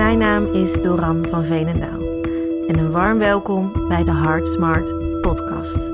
Mijn 0.00 0.18
naam 0.18 0.54
is 0.54 0.72
Doran 0.72 1.26
van 1.26 1.44
Veenendaal 1.44 2.00
en 2.68 2.78
een 2.78 2.90
warm 2.90 3.18
welkom 3.18 3.88
bij 3.88 4.04
de 4.04 4.12
Heart 4.12 4.48
Smart 4.48 5.20
podcast. 5.20 5.92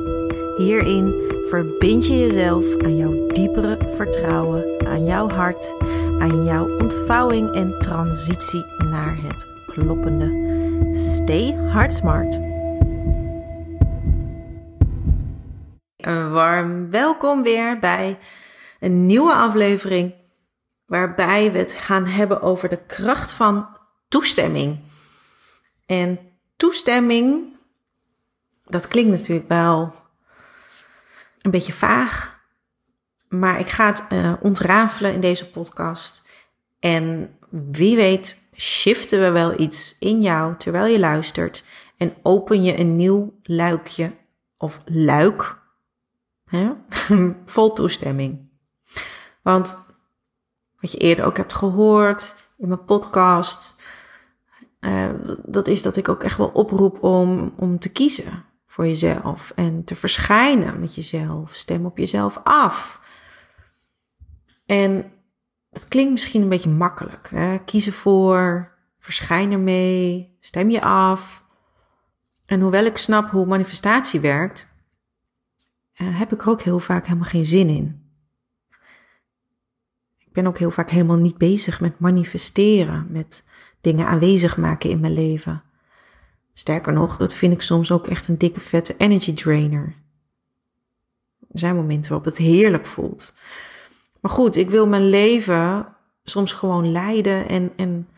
Hierin 0.56 1.14
verbind 1.48 2.06
je 2.06 2.18
jezelf 2.18 2.64
aan 2.78 2.96
jouw 2.96 3.26
diepere 3.32 3.92
vertrouwen, 3.96 4.86
aan 4.86 5.04
jouw 5.04 5.28
hart, 5.28 5.74
aan 6.18 6.44
jouw 6.44 6.78
ontvouwing 6.78 7.54
en 7.54 7.80
transitie 7.80 8.64
naar 8.78 9.16
het 9.22 9.46
kloppende. 9.66 10.26
Stay 10.94 11.54
Heart 11.54 11.92
Smart. 11.92 12.34
Een 15.96 16.30
warm 16.30 16.90
welkom 16.90 17.42
weer 17.42 17.78
bij 17.78 18.18
een 18.80 19.06
nieuwe 19.06 19.32
aflevering 19.32 20.14
waarbij 20.84 21.52
we 21.52 21.58
het 21.58 21.72
gaan 21.72 22.06
hebben 22.06 22.42
over 22.42 22.68
de 22.68 22.80
kracht 22.86 23.32
van 23.32 23.74
toestemming. 24.08 24.78
En 25.86 26.18
toestemming, 26.56 27.56
dat 28.64 28.88
klinkt 28.88 29.10
natuurlijk 29.10 29.48
wel 29.48 29.94
een 31.40 31.50
beetje 31.50 31.72
vaag, 31.72 32.40
maar 33.28 33.60
ik 33.60 33.68
ga 33.68 33.86
het 33.86 34.04
uh, 34.12 34.32
ontrafelen 34.40 35.12
in 35.12 35.20
deze 35.20 35.50
podcast. 35.50 36.28
En 36.78 37.36
wie 37.50 37.96
weet, 37.96 38.48
shiften 38.56 39.20
we 39.20 39.30
wel 39.30 39.60
iets 39.60 39.96
in 39.98 40.22
jou 40.22 40.56
terwijl 40.56 40.86
je 40.86 40.98
luistert 40.98 41.64
en 41.96 42.14
open 42.22 42.62
je 42.62 42.78
een 42.78 42.96
nieuw 42.96 43.38
luikje 43.42 44.16
of 44.56 44.82
luik 44.84 45.64
hè? 46.46 46.72
vol 47.46 47.72
toestemming. 47.72 48.48
Want 49.42 49.94
wat 50.80 50.92
je 50.92 50.98
eerder 50.98 51.24
ook 51.24 51.36
hebt 51.36 51.54
gehoord 51.54 52.45
in 52.56 52.68
mijn 52.68 52.84
podcast, 52.84 53.82
uh, 54.80 55.10
dat 55.44 55.68
is 55.68 55.82
dat 55.82 55.96
ik 55.96 56.08
ook 56.08 56.22
echt 56.22 56.38
wel 56.38 56.48
oproep 56.48 57.02
om, 57.02 57.52
om 57.56 57.78
te 57.78 57.92
kiezen 57.92 58.44
voor 58.66 58.86
jezelf 58.86 59.52
en 59.54 59.84
te 59.84 59.94
verschijnen 59.94 60.80
met 60.80 60.94
jezelf. 60.94 61.54
Stem 61.54 61.86
op 61.86 61.98
jezelf 61.98 62.40
af. 62.44 63.00
En 64.66 65.12
het 65.70 65.88
klinkt 65.88 66.12
misschien 66.12 66.42
een 66.42 66.48
beetje 66.48 66.70
makkelijk. 66.70 67.30
Hè? 67.30 67.58
Kiezen 67.58 67.92
voor, 67.92 68.72
verschijn 68.98 69.52
ermee, 69.52 70.36
stem 70.40 70.70
je 70.70 70.80
af. 70.80 71.44
En 72.46 72.60
hoewel 72.60 72.84
ik 72.84 72.96
snap 72.96 73.30
hoe 73.30 73.46
manifestatie 73.46 74.20
werkt, 74.20 74.76
uh, 75.96 76.18
heb 76.18 76.32
ik 76.32 76.42
er 76.42 76.48
ook 76.48 76.62
heel 76.62 76.78
vaak 76.78 77.04
helemaal 77.04 77.28
geen 77.28 77.46
zin 77.46 77.68
in 77.68 78.05
ben 80.36 80.46
ook 80.46 80.58
heel 80.58 80.70
vaak 80.70 80.90
helemaal 80.90 81.16
niet 81.16 81.38
bezig 81.38 81.80
met 81.80 81.98
manifesteren, 81.98 83.06
met 83.10 83.44
dingen 83.80 84.06
aanwezig 84.06 84.56
maken 84.56 84.90
in 84.90 85.00
mijn 85.00 85.12
leven. 85.12 85.62
Sterker 86.52 86.92
nog, 86.92 87.16
dat 87.16 87.34
vind 87.34 87.52
ik 87.52 87.62
soms 87.62 87.90
ook 87.90 88.06
echt 88.06 88.28
een 88.28 88.38
dikke 88.38 88.60
vette 88.60 88.94
energy 88.96 89.32
drainer. 89.32 89.94
Er 91.40 91.58
zijn 91.58 91.76
momenten 91.76 92.10
waarop 92.10 92.26
het 92.26 92.36
heerlijk 92.36 92.86
voelt. 92.86 93.34
Maar 94.20 94.30
goed, 94.30 94.56
ik 94.56 94.70
wil 94.70 94.86
mijn 94.86 95.08
leven 95.08 95.86
soms 96.24 96.52
gewoon 96.52 96.92
leiden. 96.92 97.48
En, 97.48 97.72
en 97.76 98.08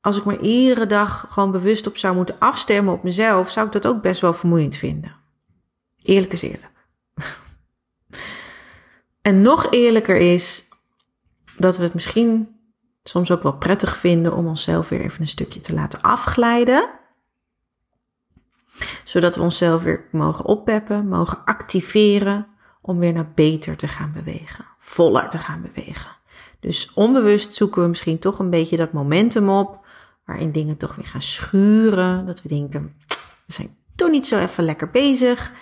als 0.00 0.16
ik 0.16 0.24
maar 0.24 0.40
iedere 0.40 0.86
dag 0.86 1.26
gewoon 1.28 1.50
bewust 1.50 1.86
op 1.86 1.96
zou 1.96 2.14
moeten 2.14 2.38
afstemmen 2.38 2.94
op 2.94 3.02
mezelf, 3.02 3.50
zou 3.50 3.66
ik 3.66 3.72
dat 3.72 3.86
ook 3.86 4.02
best 4.02 4.20
wel 4.20 4.34
vermoeiend 4.34 4.76
vinden. 4.76 5.16
Eerlijk 6.02 6.32
is 6.32 6.42
eerlijk. 6.42 6.72
en 9.22 9.42
nog 9.42 9.70
eerlijker 9.70 10.16
is 10.16 10.70
dat 11.56 11.76
we 11.76 11.82
het 11.82 11.94
misschien 11.94 12.60
soms 13.02 13.30
ook 13.30 13.42
wel 13.42 13.56
prettig 13.56 13.96
vinden 13.96 14.36
om 14.36 14.46
onszelf 14.46 14.88
weer 14.88 15.00
even 15.00 15.20
een 15.20 15.28
stukje 15.28 15.60
te 15.60 15.74
laten 15.74 16.00
afglijden. 16.00 16.90
Zodat 19.04 19.36
we 19.36 19.42
onszelf 19.42 19.82
weer 19.82 20.08
mogen 20.10 20.44
oppeppen, 20.44 21.08
mogen 21.08 21.44
activeren 21.44 22.46
om 22.80 22.98
weer 22.98 23.12
naar 23.12 23.32
beter 23.34 23.76
te 23.76 23.88
gaan 23.88 24.12
bewegen, 24.12 24.64
voller 24.78 25.30
te 25.30 25.38
gaan 25.38 25.62
bewegen. 25.62 26.10
Dus 26.60 26.92
onbewust 26.94 27.54
zoeken 27.54 27.82
we 27.82 27.88
misschien 27.88 28.18
toch 28.18 28.38
een 28.38 28.50
beetje 28.50 28.76
dat 28.76 28.92
momentum 28.92 29.48
op 29.48 29.86
waarin 30.24 30.52
dingen 30.52 30.76
toch 30.76 30.94
weer 30.94 31.06
gaan 31.06 31.22
schuren. 31.22 32.26
Dat 32.26 32.42
we 32.42 32.48
denken, 32.48 32.96
we 33.46 33.52
zijn 33.52 33.76
toch 33.96 34.10
niet 34.10 34.26
zo 34.26 34.38
even 34.38 34.64
lekker 34.64 34.90
bezig. 34.90 35.52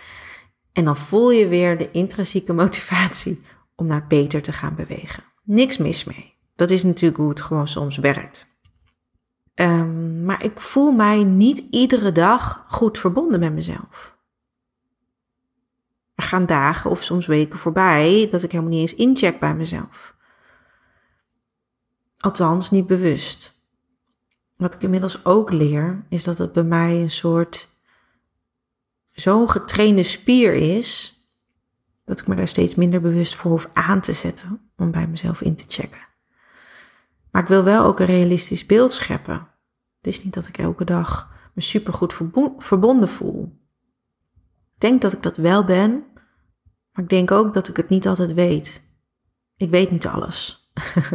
En 0.72 0.84
dan 0.84 0.96
voel 0.96 1.30
je 1.30 1.48
weer 1.48 1.78
de 1.78 1.90
intrinsieke 1.90 2.52
motivatie 2.52 3.44
om 3.74 3.86
naar 3.86 4.06
beter 4.06 4.42
te 4.42 4.52
gaan 4.52 4.74
bewegen. 4.74 5.29
Niks 5.50 5.78
mis 5.78 6.04
mee. 6.04 6.34
Dat 6.54 6.70
is 6.70 6.82
natuurlijk 6.82 7.20
hoe 7.20 7.28
het 7.28 7.40
gewoon 7.40 7.68
soms 7.68 7.96
werkt. 7.98 8.58
Um, 9.54 10.24
maar 10.24 10.44
ik 10.44 10.60
voel 10.60 10.92
mij 10.92 11.24
niet 11.24 11.58
iedere 11.70 12.12
dag 12.12 12.64
goed 12.66 12.98
verbonden 12.98 13.40
met 13.40 13.52
mezelf. 13.52 14.16
Er 16.14 16.22
gaan 16.22 16.46
dagen 16.46 16.90
of 16.90 17.02
soms 17.02 17.26
weken 17.26 17.58
voorbij 17.58 18.28
dat 18.30 18.42
ik 18.42 18.50
helemaal 18.52 18.72
niet 18.72 18.80
eens 18.80 18.94
incheck 18.94 19.40
bij 19.40 19.54
mezelf. 19.54 20.14
Althans, 22.18 22.70
niet 22.70 22.86
bewust. 22.86 23.60
Wat 24.56 24.74
ik 24.74 24.82
inmiddels 24.82 25.24
ook 25.24 25.52
leer, 25.52 26.04
is 26.08 26.24
dat 26.24 26.38
het 26.38 26.52
bij 26.52 26.64
mij 26.64 27.00
een 27.00 27.10
soort 27.10 27.68
zo'n 29.10 29.50
getrainde 29.50 30.02
spier 30.02 30.54
is, 30.54 31.19
dat 32.10 32.20
ik 32.20 32.26
me 32.26 32.34
daar 32.34 32.48
steeds 32.48 32.74
minder 32.74 33.00
bewust 33.00 33.34
voor 33.34 33.50
hoef 33.50 33.70
aan 33.72 34.00
te 34.00 34.12
zetten 34.12 34.70
om 34.76 34.90
bij 34.90 35.06
mezelf 35.06 35.40
in 35.40 35.54
te 35.54 35.64
checken. 35.68 36.08
Maar 37.30 37.42
ik 37.42 37.48
wil 37.48 37.64
wel 37.64 37.84
ook 37.84 38.00
een 38.00 38.06
realistisch 38.06 38.66
beeld 38.66 38.92
scheppen. 38.92 39.48
Het 39.96 40.06
is 40.06 40.24
niet 40.24 40.34
dat 40.34 40.46
ik 40.46 40.58
elke 40.58 40.84
dag 40.84 41.32
me 41.54 41.62
supergoed 41.62 42.14
verbonden 42.58 43.08
voel. 43.08 43.58
Ik 44.74 44.80
denk 44.80 45.00
dat 45.00 45.12
ik 45.12 45.22
dat 45.22 45.36
wel 45.36 45.64
ben, 45.64 46.04
maar 46.92 47.04
ik 47.04 47.08
denk 47.08 47.30
ook 47.30 47.54
dat 47.54 47.68
ik 47.68 47.76
het 47.76 47.88
niet 47.88 48.06
altijd 48.06 48.32
weet. 48.32 48.82
Ik 49.56 49.70
weet 49.70 49.90
niet 49.90 50.06
alles. 50.06 50.70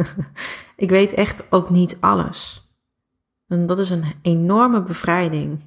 ik 0.76 0.90
weet 0.90 1.12
echt 1.12 1.52
ook 1.52 1.70
niet 1.70 1.96
alles. 2.00 2.70
En 3.46 3.66
dat 3.66 3.78
is 3.78 3.90
een 3.90 4.14
enorme 4.22 4.82
bevrijding. 4.82 5.60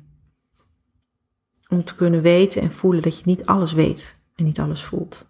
Om 1.67 1.83
te 1.83 1.95
kunnen 1.95 2.21
weten 2.21 2.61
en 2.61 2.71
voelen 2.71 3.01
dat 3.01 3.17
je 3.17 3.23
niet 3.25 3.45
alles 3.45 3.71
weet 3.73 4.18
en 4.39 4.45
niet 4.45 4.59
alles 4.59 4.83
voelt. 4.83 5.29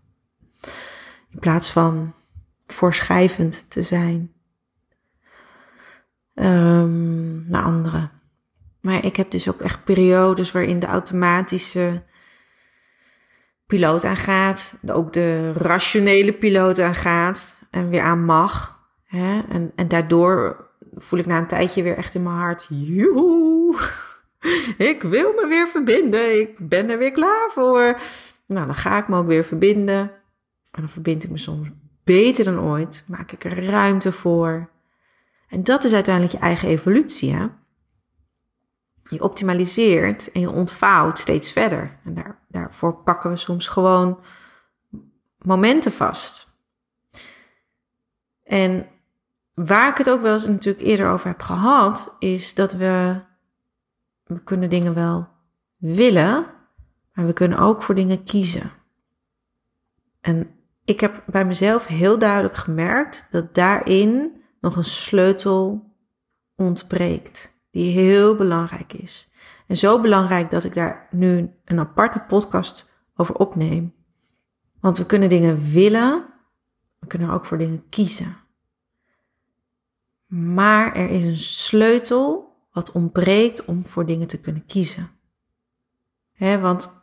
In 1.31 1.39
plaats 1.39 1.71
van 1.71 2.13
voorschrijvend 2.67 3.69
te 3.69 3.83
zijn 3.83 4.33
um, 6.35 7.45
naar 7.47 7.63
anderen. 7.63 8.11
Maar 8.81 9.05
ik 9.05 9.15
heb 9.15 9.31
dus 9.31 9.49
ook 9.49 9.61
echt 9.61 9.83
periodes 9.83 10.51
waarin 10.51 10.79
de 10.79 10.85
automatische 10.85 12.03
piloot 13.65 14.03
aangaat, 14.03 14.79
ook 14.87 15.13
de 15.13 15.53
rationele 15.53 16.33
piloot 16.33 16.79
aangaat 16.79 17.59
en 17.71 17.89
weer 17.89 18.01
aan 18.01 18.25
mag. 18.25 18.83
Hè? 19.05 19.41
En, 19.49 19.71
en 19.75 19.87
daardoor 19.87 20.67
voel 20.95 21.19
ik 21.19 21.25
na 21.25 21.37
een 21.37 21.47
tijdje 21.47 21.83
weer 21.83 21.97
echt 21.97 22.15
in 22.15 22.23
mijn 22.23 22.35
hart, 22.35 22.67
joehoe, 22.69 23.79
ik 24.77 25.01
wil 25.01 25.33
me 25.33 25.47
weer 25.47 25.67
verbinden, 25.67 26.39
ik 26.39 26.69
ben 26.69 26.89
er 26.89 26.97
weer 26.97 27.11
klaar 27.11 27.49
voor. 27.51 27.99
Nou, 28.49 28.65
dan 28.65 28.75
ga 28.75 28.97
ik 28.97 29.07
me 29.07 29.17
ook 29.17 29.27
weer 29.27 29.43
verbinden. 29.43 29.99
En 30.71 30.81
dan 30.81 30.89
verbind 30.89 31.23
ik 31.23 31.29
me 31.29 31.37
soms 31.37 31.69
beter 32.03 32.43
dan 32.43 32.59
ooit, 32.59 33.05
maak 33.07 33.31
ik 33.31 33.43
er 33.43 33.65
ruimte 33.65 34.11
voor. 34.11 34.69
En 35.49 35.63
dat 35.63 35.83
is 35.83 35.93
uiteindelijk 35.93 36.35
je 36.35 36.41
eigen 36.41 36.67
evolutie. 36.67 37.33
Hè? 37.33 37.45
Je 39.03 39.23
optimaliseert 39.23 40.31
en 40.31 40.41
je 40.41 40.49
ontvouwt 40.49 41.19
steeds 41.19 41.51
verder. 41.51 41.99
En 42.03 42.13
daar, 42.13 42.39
daarvoor 42.47 42.93
pakken 42.93 43.29
we 43.29 43.35
soms 43.35 43.67
gewoon 43.67 44.19
momenten 45.37 45.91
vast. 45.91 46.57
En 48.43 48.87
waar 49.53 49.89
ik 49.89 49.97
het 49.97 50.09
ook 50.09 50.21
wel 50.21 50.33
eens 50.33 50.47
natuurlijk 50.47 50.85
eerder 50.85 51.09
over 51.09 51.27
heb 51.27 51.41
gehad, 51.41 52.15
is 52.19 52.53
dat 52.53 52.73
we, 52.73 53.21
we 54.23 54.43
kunnen 54.43 54.69
dingen 54.69 54.93
wel 54.93 55.27
willen, 55.77 56.45
maar 57.19 57.27
we 57.27 57.33
kunnen 57.33 57.57
ook 57.57 57.81
voor 57.81 57.95
dingen 57.95 58.23
kiezen. 58.23 58.71
En 60.21 60.49
ik 60.83 60.99
heb 60.99 61.23
bij 61.25 61.45
mezelf 61.45 61.85
heel 61.85 62.19
duidelijk 62.19 62.55
gemerkt 62.55 63.27
dat 63.31 63.55
daarin 63.55 64.41
nog 64.61 64.75
een 64.75 64.85
sleutel 64.85 65.91
ontbreekt, 66.55 67.59
die 67.71 67.91
heel 67.91 68.35
belangrijk 68.35 68.93
is. 68.93 69.31
En 69.67 69.77
zo 69.77 70.01
belangrijk 70.01 70.51
dat 70.51 70.63
ik 70.63 70.73
daar 70.73 71.07
nu 71.11 71.53
een 71.65 71.79
aparte 71.79 72.19
podcast 72.19 72.93
over 73.15 73.35
opneem. 73.35 73.93
Want 74.79 74.97
we 74.97 75.05
kunnen 75.05 75.29
dingen 75.29 75.71
willen, 75.71 76.25
we 76.99 77.07
kunnen 77.07 77.29
ook 77.29 77.45
voor 77.45 77.57
dingen 77.57 77.89
kiezen. 77.89 78.37
Maar 80.25 80.95
er 80.95 81.09
is 81.09 81.23
een 81.23 81.37
sleutel 81.37 82.55
wat 82.71 82.91
ontbreekt 82.91 83.65
om 83.65 83.85
voor 83.85 84.05
dingen 84.05 84.27
te 84.27 84.41
kunnen 84.41 84.65
kiezen. 84.65 85.09
He, 86.31 86.59
want 86.59 86.99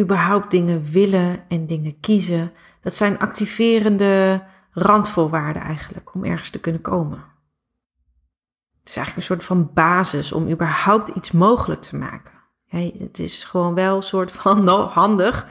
überhaupt 0.00 0.50
dingen 0.50 0.84
willen 0.90 1.44
en 1.48 1.66
dingen 1.66 2.00
kiezen, 2.00 2.52
dat 2.80 2.94
zijn 2.94 3.18
activerende 3.18 4.42
randvoorwaarden 4.70 5.62
eigenlijk 5.62 6.14
om 6.14 6.24
ergens 6.24 6.50
te 6.50 6.60
kunnen 6.60 6.80
komen. 6.80 7.18
Het 8.78 8.88
is 8.88 8.96
eigenlijk 8.96 9.16
een 9.16 9.36
soort 9.36 9.44
van 9.44 9.70
basis 9.74 10.32
om 10.32 10.50
überhaupt 10.50 11.08
iets 11.08 11.32
mogelijk 11.32 11.82
te 11.82 11.96
maken. 11.96 12.32
het 12.98 13.18
is 13.18 13.44
gewoon 13.44 13.74
wel 13.74 13.96
een 13.96 14.02
soort 14.02 14.32
van 14.32 14.68
handig 14.68 15.46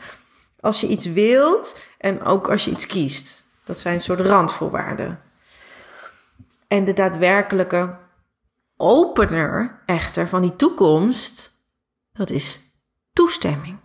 als 0.60 0.82
je 0.82 0.88
iets 0.88 1.06
wilt 1.06 1.88
en 1.98 2.24
ook 2.24 2.50
als 2.50 2.66
je 2.66 2.72
iets 2.72 2.88
kiest. 2.88 3.44
Dat 3.64 3.80
zijn 3.80 3.94
een 3.94 4.02
soort 4.02 4.20
randvoorwaarden. 4.20 5.20
En 6.68 6.86
de 6.86 6.94
daadwerkelijke 6.94 7.98
opener 8.78 9.82
echter 9.86 10.28
van 10.28 10.42
die 10.42 10.56
toekomst, 10.56 11.52
dat 12.12 12.30
is 12.30 12.62
toestemming. 13.14 13.83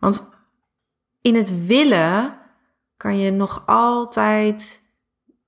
Want 0.00 0.30
in 1.20 1.34
het 1.34 1.66
willen 1.66 2.38
kan 2.96 3.18
je 3.18 3.30
nog 3.30 3.62
altijd 3.66 4.82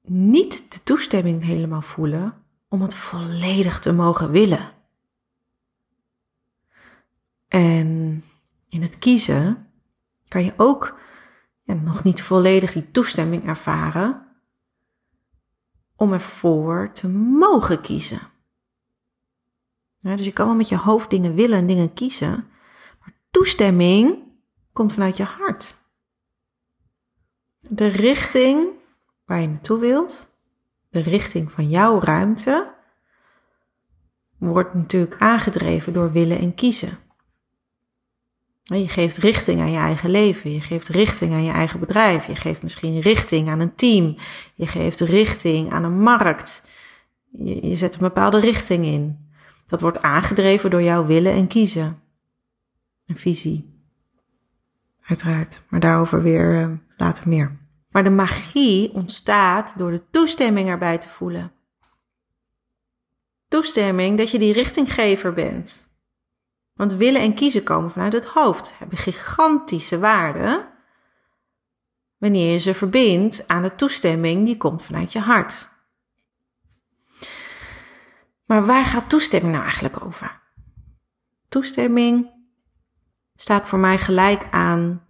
niet 0.02 0.72
de 0.72 0.82
toestemming 0.82 1.44
helemaal 1.44 1.82
voelen 1.82 2.44
om 2.69 2.82
het 2.82 2.94
volledig 2.94 3.78
te 3.78 3.93
mogen 3.93 4.31
willen. 4.31 4.72
En 7.49 8.25
in 8.69 8.82
het 8.82 8.99
kiezen 8.99 9.66
kan 10.28 10.44
je 10.44 10.52
ook 10.56 10.98
ja, 11.62 11.75
nog 11.75 12.05
niet 12.05 12.22
volledig 12.22 12.72
die 12.72 12.90
toestemming 12.90 13.46
ervaren 13.46 14.26
om 15.96 16.12
ervoor 16.12 16.90
te 16.93 17.08
mogen 17.08 17.81
kiezen. 17.81 18.20
dus 20.00 20.25
je 20.25 20.32
kan 20.32 20.46
wel 20.46 20.55
met 20.55 20.69
je 20.69 20.76
hoofd 20.76 21.10
dingen 21.10 21.34
willen 21.34 21.58
en 21.58 21.66
dingen 21.66 21.94
kiezen, 21.94 22.48
maar 23.00 23.14
toestemming 23.31 24.31
komt 24.72 24.92
vanuit 24.92 25.16
je 25.16 25.24
hart. 25.24 25.76
De 27.60 27.86
richting 27.86 28.69
waar 29.24 29.40
je 29.40 29.48
naartoe 29.48 29.78
wilt, 29.78 30.30
de 30.88 31.00
richting 31.00 31.52
van 31.52 31.69
jouw 31.69 32.00
ruimte, 32.00 32.74
wordt 34.38 34.74
natuurlijk 34.74 35.20
aangedreven 35.20 35.92
door 35.92 36.12
willen 36.12 36.38
en 36.38 36.54
kiezen. 36.54 36.98
Je 38.62 38.88
geeft 38.88 39.16
richting 39.16 39.60
aan 39.60 39.70
je 39.70 39.78
eigen 39.78 40.10
leven. 40.10 40.52
Je 40.52 40.60
geeft 40.60 40.88
richting 40.88 41.32
aan 41.32 41.44
je 41.44 41.52
eigen 41.52 41.80
bedrijf. 41.80 42.26
Je 42.26 42.36
geeft 42.36 42.62
misschien 42.62 43.00
richting 43.00 43.48
aan 43.48 43.60
een 43.60 43.74
team. 43.74 44.16
Je 44.54 44.66
geeft 44.66 45.00
richting 45.00 45.72
aan 45.72 45.84
een 45.84 46.00
markt. 46.00 46.70
Je, 47.30 47.69
je 47.69 47.74
zet 47.74 47.94
een 47.94 48.00
bepaalde 48.00 48.40
richting 48.40 48.84
in. 48.84 49.30
Dat 49.66 49.80
wordt 49.80 50.02
aangedreven 50.02 50.70
door 50.70 50.82
jouw 50.82 51.06
willen 51.06 51.32
en 51.32 51.46
kiezen. 51.46 52.02
Een 53.06 53.19
visie. 53.19 53.71
Uiteraard. 55.02 55.62
Maar 55.69 55.81
daarover 55.81 56.22
weer 56.22 56.60
uh, 56.60 56.76
later 56.96 57.28
meer. 57.28 57.58
Maar 57.90 58.04
de 58.04 58.10
magie 58.10 58.93
ontstaat 58.93 59.78
door 59.78 59.90
de 59.90 60.02
toestemming 60.10 60.69
erbij 60.69 60.99
te 60.99 61.08
voelen. 61.08 61.52
Toestemming 63.49 64.19
dat 64.19 64.31
je 64.31 64.38
die 64.38 64.52
richtinggever 64.52 65.32
bent. 65.32 65.90
Want 66.75 66.93
willen 66.93 67.20
en 67.20 67.34
kiezen 67.34 67.62
komen 67.62 67.90
vanuit 67.90 68.12
het 68.12 68.25
hoofd, 68.25 68.75
hebben 68.78 68.99
gigantische 68.99 69.99
waarde 69.99 70.70
wanneer 72.22 72.52
je 72.52 72.58
ze 72.58 72.75
verbindt 72.75 73.48
aan 73.48 73.62
de 73.62 73.75
toestemming 73.75 74.46
die 74.46 74.56
komt 74.56 74.82
vanuit 74.82 75.12
je 75.12 75.20
hart. 75.20 75.69
Maar 78.44 78.66
waar 78.66 78.84
gaat 78.84 79.08
toestemming 79.08 79.52
nou 79.52 79.64
eigenlijk 79.64 80.05
over? 80.05 80.40
Toestemming 81.48 82.31
staat 83.42 83.68
voor 83.68 83.78
mij 83.78 83.98
gelijk 83.98 84.48
aan 84.50 85.06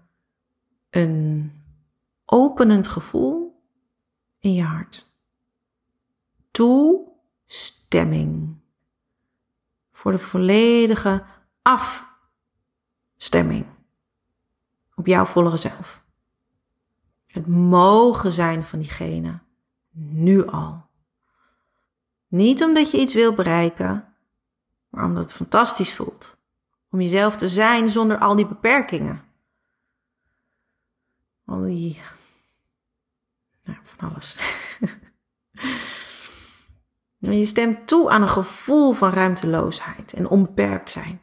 een 0.91 1.53
openend 2.25 2.89
gevoel 2.89 3.63
in 4.39 4.55
je 4.55 4.63
hart. 4.63 5.15
Toestemming. 6.51 8.57
Voor 9.93 10.13
de 10.13 10.19
volledige 10.19 11.25
afstemming 13.17 13.67
op 14.95 15.07
jouw 15.07 15.25
volle 15.25 15.57
zelf. 15.57 16.05
Het 17.27 17.47
mogen 17.47 18.33
zijn 18.33 18.65
van 18.65 18.79
diegene, 18.79 19.39
nu 19.91 20.47
al. 20.47 20.87
Niet 22.29 22.63
omdat 22.63 22.91
je 22.91 23.01
iets 23.01 23.15
wil 23.15 23.35
bereiken, 23.35 24.15
maar 24.89 25.05
omdat 25.05 25.23
het 25.23 25.33
fantastisch 25.33 25.95
voelt. 25.95 26.41
Om 26.93 27.01
jezelf 27.01 27.37
te 27.37 27.49
zijn 27.49 27.89
zonder 27.89 28.19
al 28.19 28.37
die 28.37 28.47
beperkingen. 28.47 29.25
Al 31.45 31.61
die. 31.61 32.01
Nou, 33.65 33.79
van 33.83 34.11
alles. 34.11 34.37
je 37.19 37.45
stemt 37.45 37.89
toe 37.89 38.11
aan 38.11 38.23
een 38.23 38.29
gevoel 38.29 38.93
van 38.93 39.11
ruimteloosheid 39.11 40.13
en 40.13 40.29
onbeperkt 40.29 40.91
zijn. 40.91 41.21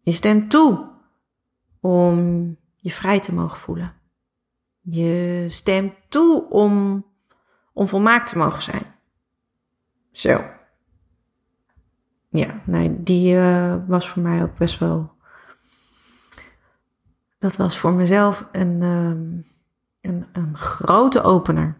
Je 0.00 0.12
stemt 0.12 0.50
toe 0.50 0.90
om 1.80 2.16
je 2.76 2.92
vrij 2.92 3.20
te 3.20 3.34
mogen 3.34 3.58
voelen. 3.58 3.94
Je 4.80 5.44
stemt 5.48 5.94
toe 6.08 6.48
om, 6.50 7.04
om 7.72 7.88
volmaakt 7.88 8.28
te 8.28 8.38
mogen 8.38 8.62
zijn. 8.62 8.94
Zo. 10.12 10.44
Ja, 12.34 12.60
nee, 12.64 13.02
die 13.02 13.34
uh, 13.34 13.76
was 13.86 14.08
voor 14.08 14.22
mij 14.22 14.42
ook 14.42 14.56
best 14.56 14.78
wel. 14.78 15.12
Dat 17.38 17.56
was 17.56 17.78
voor 17.78 17.92
mezelf 17.92 18.48
een, 18.52 18.82
um, 18.82 19.44
een, 20.00 20.26
een 20.32 20.56
grote 20.56 21.22
opener. 21.22 21.78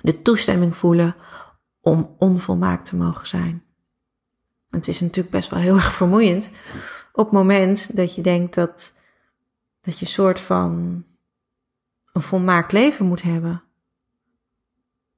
De 0.00 0.22
toestemming 0.22 0.76
voelen 0.76 1.16
om 1.80 2.14
onvolmaakt 2.18 2.86
te 2.86 2.96
mogen 2.96 3.26
zijn. 3.26 3.62
Het 4.70 4.88
is 4.88 5.00
natuurlijk 5.00 5.30
best 5.34 5.50
wel 5.50 5.60
heel 5.60 5.74
erg 5.84 5.94
vermoeiend 5.94 6.52
op 7.12 7.24
het 7.24 7.34
moment 7.34 7.96
dat 7.96 8.14
je 8.14 8.22
denkt 8.22 8.54
dat, 8.54 9.00
dat 9.80 9.98
je 9.98 10.04
een 10.04 10.12
soort 10.12 10.40
van 10.40 11.04
een 12.12 12.22
volmaakt 12.22 12.72
leven 12.72 13.06
moet 13.06 13.22
hebben. 13.22 13.62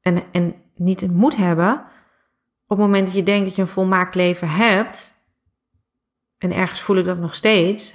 En, 0.01 0.33
en 0.33 0.55
niet 0.75 1.11
moet 1.11 1.37
hebben, 1.37 1.93
op 2.67 2.77
het 2.77 2.87
moment 2.87 3.07
dat 3.07 3.15
je 3.15 3.23
denkt 3.23 3.45
dat 3.45 3.55
je 3.55 3.63
een 3.63 3.69
volmaakt 3.69 4.15
leven 4.15 4.49
hebt, 4.49 5.13
en 6.39 6.53
ergens 6.53 6.81
voel 6.81 6.97
ik 6.97 7.05
dat 7.05 7.19
nog 7.19 7.35
steeds, 7.35 7.95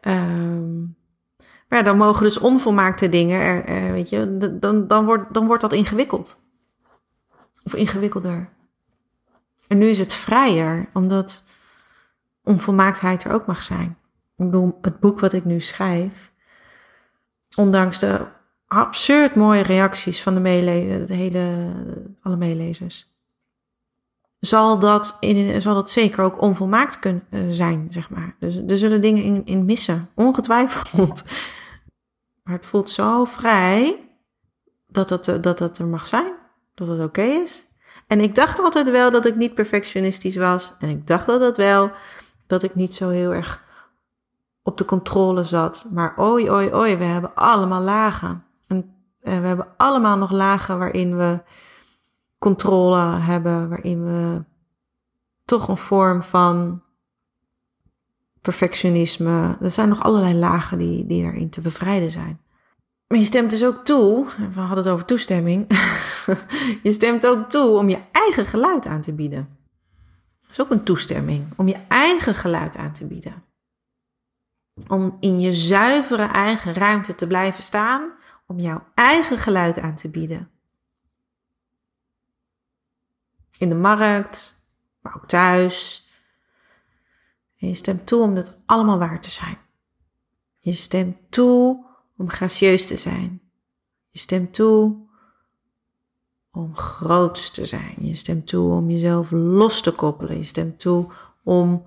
um, 0.00 0.96
maar 1.68 1.78
ja, 1.78 1.82
dan 1.82 1.96
mogen 1.96 2.22
dus 2.22 2.38
onvolmaakte 2.38 3.08
dingen, 3.08 3.40
er, 3.66 3.92
weet 3.92 4.08
je, 4.08 4.36
dan, 4.60 4.86
dan, 4.86 5.04
wordt, 5.04 5.34
dan 5.34 5.46
wordt 5.46 5.62
dat 5.62 5.72
ingewikkeld. 5.72 6.44
Of 7.64 7.74
ingewikkelder. 7.74 8.52
En 9.66 9.78
nu 9.78 9.86
is 9.86 9.98
het 9.98 10.12
vrijer, 10.12 10.88
omdat 10.92 11.50
onvolmaaktheid 12.42 13.24
er 13.24 13.32
ook 13.32 13.46
mag 13.46 13.62
zijn. 13.62 13.98
Ik 14.36 14.44
bedoel, 14.44 14.78
het 14.82 15.00
boek 15.00 15.20
wat 15.20 15.32
ik 15.32 15.44
nu 15.44 15.60
schrijf, 15.60 16.32
ondanks 17.56 17.98
de 17.98 18.26
absurd 18.66 19.34
mooie 19.34 19.62
reacties 19.62 20.22
van 20.22 20.34
de, 20.34 20.40
meele, 20.40 21.04
de 21.04 21.14
hele, 21.14 21.72
alle 22.22 22.36
meelezers, 22.36 23.14
zal 24.40 24.78
dat, 24.78 25.16
in, 25.20 25.62
zal 25.62 25.74
dat 25.74 25.90
zeker 25.90 26.24
ook 26.24 26.40
onvolmaakt 26.40 26.98
kunnen 26.98 27.26
eh, 27.30 27.40
zijn, 27.48 27.88
zeg 27.90 28.10
maar. 28.10 28.36
Dus 28.38 28.56
er 28.56 28.78
zullen 28.78 29.00
dingen 29.00 29.44
in, 29.44 29.64
missen, 29.64 30.08
ongetwijfeld. 30.14 31.24
Maar 32.42 32.54
het 32.54 32.66
voelt 32.66 32.90
zo 32.90 33.24
vrij 33.24 34.08
dat 34.86 35.08
dat, 35.08 35.24
dat, 35.24 35.58
dat 35.58 35.78
er 35.78 35.86
mag 35.86 36.06
zijn, 36.06 36.32
dat 36.74 36.88
het 36.88 37.00
oké 37.00 37.22
is. 37.22 37.66
En 38.06 38.20
ik 38.20 38.34
dacht 38.34 38.58
altijd 38.58 38.90
wel 38.90 39.10
dat 39.10 39.26
ik 39.26 39.36
niet 39.36 39.54
perfectionistisch 39.54 40.36
was. 40.36 40.72
En 40.78 40.88
ik 40.88 41.06
dacht 41.06 41.28
altijd 41.28 41.56
wel 41.56 41.90
dat 42.46 42.62
ik 42.62 42.74
niet 42.74 42.94
zo 42.94 43.08
heel 43.08 43.34
erg 43.34 43.64
op 44.62 44.78
de 44.78 44.84
controle 44.84 45.44
zat. 45.44 45.88
Maar 45.92 46.18
oi, 46.18 46.50
oi, 46.50 46.72
oi, 46.72 46.96
we 46.96 47.04
hebben 47.04 47.34
allemaal 47.34 47.82
lagen. 47.82 48.45
En, 48.66 48.94
en 49.20 49.40
we 49.40 49.46
hebben 49.46 49.68
allemaal 49.76 50.16
nog 50.16 50.30
lagen 50.30 50.78
waarin 50.78 51.16
we 51.16 51.42
controle 52.38 53.00
hebben, 53.00 53.68
waarin 53.68 54.04
we 54.04 54.44
toch 55.44 55.68
een 55.68 55.76
vorm 55.76 56.22
van 56.22 56.82
perfectionisme. 58.40 59.56
Er 59.60 59.70
zijn 59.70 59.88
nog 59.88 60.02
allerlei 60.02 60.34
lagen 60.34 60.78
die, 60.78 61.06
die 61.06 61.22
daarin 61.22 61.50
te 61.50 61.60
bevrijden 61.60 62.10
zijn. 62.10 62.40
Maar 63.06 63.18
je 63.18 63.24
stemt 63.24 63.50
dus 63.50 63.64
ook 63.64 63.84
toe, 63.84 64.26
we 64.52 64.60
hadden 64.60 64.84
het 64.84 64.88
over 64.88 65.04
toestemming. 65.04 65.66
je 66.82 66.92
stemt 66.92 67.26
ook 67.26 67.50
toe 67.50 67.76
om 67.76 67.88
je 67.88 67.98
eigen 68.12 68.46
geluid 68.46 68.86
aan 68.86 69.00
te 69.00 69.14
bieden. 69.14 69.48
Dat 70.40 70.50
is 70.50 70.60
ook 70.60 70.70
een 70.70 70.84
toestemming, 70.84 71.46
om 71.56 71.68
je 71.68 71.76
eigen 71.88 72.34
geluid 72.34 72.76
aan 72.76 72.92
te 72.92 73.06
bieden. 73.06 73.44
Om 74.88 75.16
in 75.20 75.40
je 75.40 75.52
zuivere 75.52 76.26
eigen 76.26 76.74
ruimte 76.74 77.14
te 77.14 77.26
blijven 77.26 77.62
staan, 77.62 78.10
om 78.46 78.60
jouw 78.60 78.86
eigen 78.94 79.38
geluid 79.38 79.78
aan 79.78 79.96
te 79.96 80.10
bieden. 80.10 80.50
In 83.58 83.68
de 83.68 83.74
markt, 83.74 84.70
maar 85.00 85.16
ook 85.16 85.26
thuis. 85.26 86.08
En 87.58 87.68
je 87.68 87.74
stemt 87.74 88.06
toe 88.06 88.22
om 88.22 88.34
dat 88.34 88.60
allemaal 88.66 88.98
waar 88.98 89.20
te 89.20 89.30
zijn. 89.30 89.58
Je 90.58 90.72
stemt 90.72 91.16
toe 91.30 91.84
om 92.16 92.30
gracieus 92.30 92.86
te 92.86 92.96
zijn. 92.96 93.40
Je 94.10 94.18
stemt 94.18 94.54
toe 94.54 95.06
om 96.50 96.76
groots 96.76 97.50
te 97.50 97.64
zijn. 97.64 97.94
Je 98.00 98.14
stemt 98.14 98.46
toe 98.46 98.72
om 98.72 98.90
jezelf 98.90 99.30
los 99.30 99.82
te 99.82 99.92
koppelen. 99.92 100.36
Je 100.36 100.44
stemt 100.44 100.80
toe 100.80 101.12
om 101.42 101.86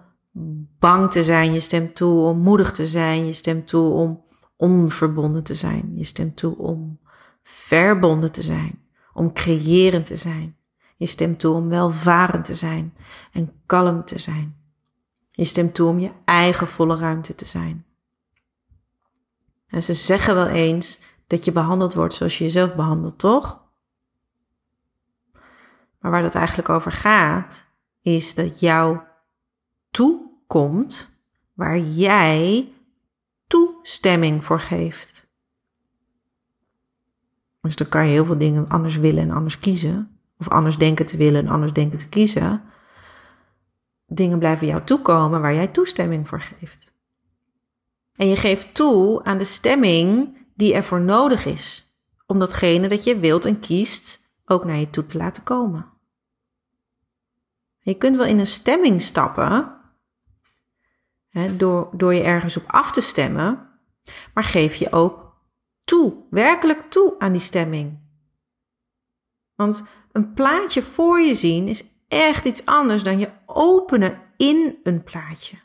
bang 0.80 1.12
te 1.12 1.24
zijn. 1.24 1.54
Je 1.54 1.60
stemt 1.60 1.96
toe 1.96 2.26
om 2.26 2.40
moedig 2.40 2.72
te 2.72 2.88
zijn. 2.88 3.26
Je 3.26 3.34
stemt 3.34 3.68
toe 3.68 3.94
om 3.94 4.24
onverbonden 4.60 5.44
te 5.44 5.54
zijn. 5.54 5.92
Je 5.96 6.04
stemt 6.04 6.36
toe 6.36 6.58
om 6.58 7.00
verbonden 7.44 8.32
te 8.32 8.42
zijn. 8.42 8.88
Om 9.14 9.34
creërend 9.34 10.06
te 10.06 10.18
zijn. 10.18 10.58
Je 10.98 11.06
stemt 11.06 11.40
toe 11.40 11.54
om 11.54 11.70
welvarend 11.70 12.46
te 12.46 12.56
zijn 12.56 12.94
en 13.32 13.52
kalm 13.66 14.06
te 14.06 14.20
zijn. 14.20 14.58
Je 15.32 15.46
stemt 15.46 15.76
toe 15.76 15.90
om 15.90 16.00
je 16.00 16.12
eigen 16.26 16.68
volle 16.68 16.96
ruimte 16.96 17.36
te 17.36 17.46
zijn. 17.46 17.86
En 19.68 19.84
ze 19.84 19.94
zeggen 19.94 20.36
wel 20.36 20.48
eens 20.48 21.02
dat 21.28 21.46
je 21.46 21.52
behandeld 21.52 21.94
wordt 21.94 22.14
zoals 22.14 22.38
je 22.38 22.44
jezelf 22.44 22.76
behandelt, 22.76 23.20
toch? 23.20 23.62
Maar 26.00 26.12
waar 26.12 26.22
dat 26.22 26.36
eigenlijk 26.36 26.70
over 26.70 26.92
gaat, 26.92 27.66
is 28.02 28.34
dat 28.34 28.60
jou 28.60 29.00
toekomt 29.92 31.24
waar 31.54 31.80
jij 31.80 32.74
toestemming 33.50 34.46
voor 34.46 34.60
geeft. 34.60 35.28
Dus 37.62 37.76
dan 37.76 37.90
kan 37.90 38.06
je 38.06 38.12
heel 38.12 38.26
veel 38.26 38.38
dingen 38.38 38.68
anders 38.68 38.98
willen 38.98 39.24
en 39.24 39.32
anders 39.32 39.60
kiezen. 39.60 40.20
Of 40.38 40.50
anders 40.50 40.78
denken 40.78 41.06
te 41.06 41.18
willen 41.18 41.46
en 41.46 41.52
anders 41.52 41.74
denken 41.74 41.98
te 41.98 42.10
kiezen. 42.10 42.64
Dingen 44.08 44.40
blijven 44.40 44.68
jou 44.68 44.84
toekomen 44.84 45.42
waar 45.42 45.54
jij 45.54 45.68
toestemming 45.68 46.28
voor 46.28 46.42
geeft. 46.42 46.94
En 48.16 48.28
je 48.28 48.36
geeft 48.36 48.74
toe 48.74 49.24
aan 49.24 49.38
de 49.38 49.44
stemming 49.44 50.38
die 50.56 50.74
ervoor 50.74 51.02
nodig 51.02 51.46
is. 51.46 51.94
Om 52.26 52.40
datgene 52.40 52.88
dat 52.88 53.04
je 53.04 53.20
wilt 53.20 53.46
en 53.46 53.60
kiest 53.60 54.34
ook 54.46 54.66
naar 54.66 54.78
je 54.78 54.90
toe 54.90 55.06
te 55.06 55.18
laten 55.18 55.44
komen. 55.44 55.86
Je 57.80 57.94
kunt 57.94 58.18
wel 58.18 58.26
in 58.26 58.40
een 58.40 58.48
stemming 58.48 59.02
stappen, 59.02 59.79
door, 61.58 61.90
door 61.92 62.14
je 62.14 62.22
ergens 62.22 62.58
op 62.58 62.64
af 62.68 62.92
te 62.92 63.02
stemmen, 63.02 63.70
maar 64.34 64.44
geef 64.44 64.76
je 64.76 64.92
ook 64.92 65.38
toe, 65.84 66.14
werkelijk 66.30 66.92
toe 66.92 67.16
aan 67.20 67.32
die 67.32 67.42
stemming. 67.42 68.00
Want 69.56 69.88
een 70.12 70.34
plaatje 70.34 70.82
voor 70.82 71.20
je 71.20 71.36
zien 71.36 71.68
is 71.68 71.84
echt 72.08 72.46
iets 72.46 72.66
anders 72.66 73.04
dan 73.04 73.20
je 73.20 73.32
openen 73.46 74.22
in 74.38 74.80
een 74.84 75.04
plaatje. 75.04 75.58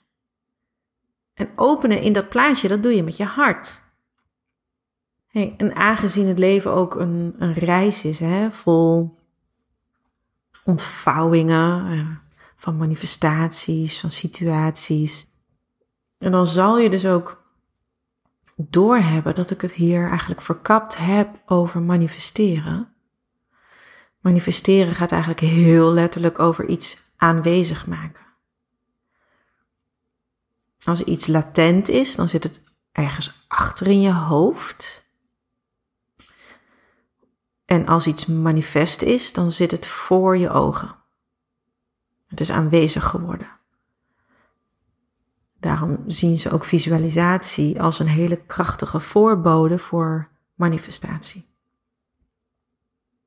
En 1.35 1.51
openen 1.57 2.01
in 2.01 2.13
dat 2.13 2.29
plaatje, 2.29 2.69
dat 2.69 2.83
doe 2.83 2.95
je 2.95 3.03
met 3.03 3.17
je 3.17 3.25
hart. 3.25 3.83
Hey, 5.27 5.55
en 5.57 5.77
aangezien 5.77 6.27
het 6.27 6.39
leven 6.39 6.73
ook 6.73 6.95
een, 6.95 7.35
een 7.39 7.53
reis 7.53 8.05
is, 8.05 8.21
hè, 8.21 8.51
vol 8.51 9.19
ontvouwingen, 10.65 11.91
eh, 11.91 12.17
van 12.57 12.77
manifestaties, 12.77 14.01
van 14.01 14.11
situaties. 14.11 15.27
En 16.25 16.33
dan 16.33 16.47
zal 16.47 16.79
je 16.79 16.91
dus 16.91 17.07
ook 17.07 17.45
doorhebben 18.57 19.35
dat 19.35 19.51
ik 19.51 19.61
het 19.61 19.73
hier 19.73 20.09
eigenlijk 20.09 20.41
verkapt 20.41 20.97
heb 20.97 21.43
over 21.47 21.83
manifesteren. 21.83 22.95
Manifesteren 24.21 24.95
gaat 24.95 25.13
eigenlijk 25.13 25.41
heel 25.41 25.93
letterlijk 25.93 26.39
over 26.39 26.67
iets 26.67 27.03
aanwezig 27.17 27.87
maken. 27.87 28.25
Als 30.85 31.03
iets 31.03 31.27
latent 31.27 31.89
is, 31.89 32.15
dan 32.15 32.29
zit 32.29 32.43
het 32.43 32.63
ergens 32.93 33.45
achter 33.49 33.87
in 33.87 34.01
je 34.01 34.13
hoofd. 34.13 35.09
En 37.65 37.87
als 37.87 38.07
iets 38.07 38.27
manifest 38.27 39.03
is, 39.03 39.33
dan 39.33 39.53
zit 39.53 39.71
het 39.71 39.87
voor 39.87 40.37
je 40.37 40.51
ogen. 40.51 40.97
Het 42.27 42.41
is 42.41 42.51
aanwezig 42.51 43.05
geworden. 43.05 43.63
Daarom 45.65 45.99
zien 46.07 46.37
ze 46.37 46.51
ook 46.51 46.65
visualisatie 46.65 47.83
als 47.83 47.99
een 47.99 48.07
hele 48.07 48.37
krachtige 48.37 49.01
voorbode 49.01 49.79
voor 49.79 50.29
manifestatie. 50.55 51.47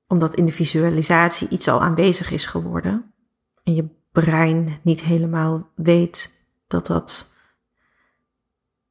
Omdat 0.08 0.36
in 0.36 0.46
de 0.46 0.51
visualisatie 0.51 1.48
iets 1.50 1.67
al 1.67 1.82
aanwezig 1.82 2.32
is 2.32 2.46
geworden 2.46 3.13
en 3.63 3.74
je 3.75 3.89
brein 4.12 4.77
niet 4.82 5.03
helemaal 5.03 5.72
weet 5.75 6.48
dat 6.67 6.88
dat. 6.88 7.34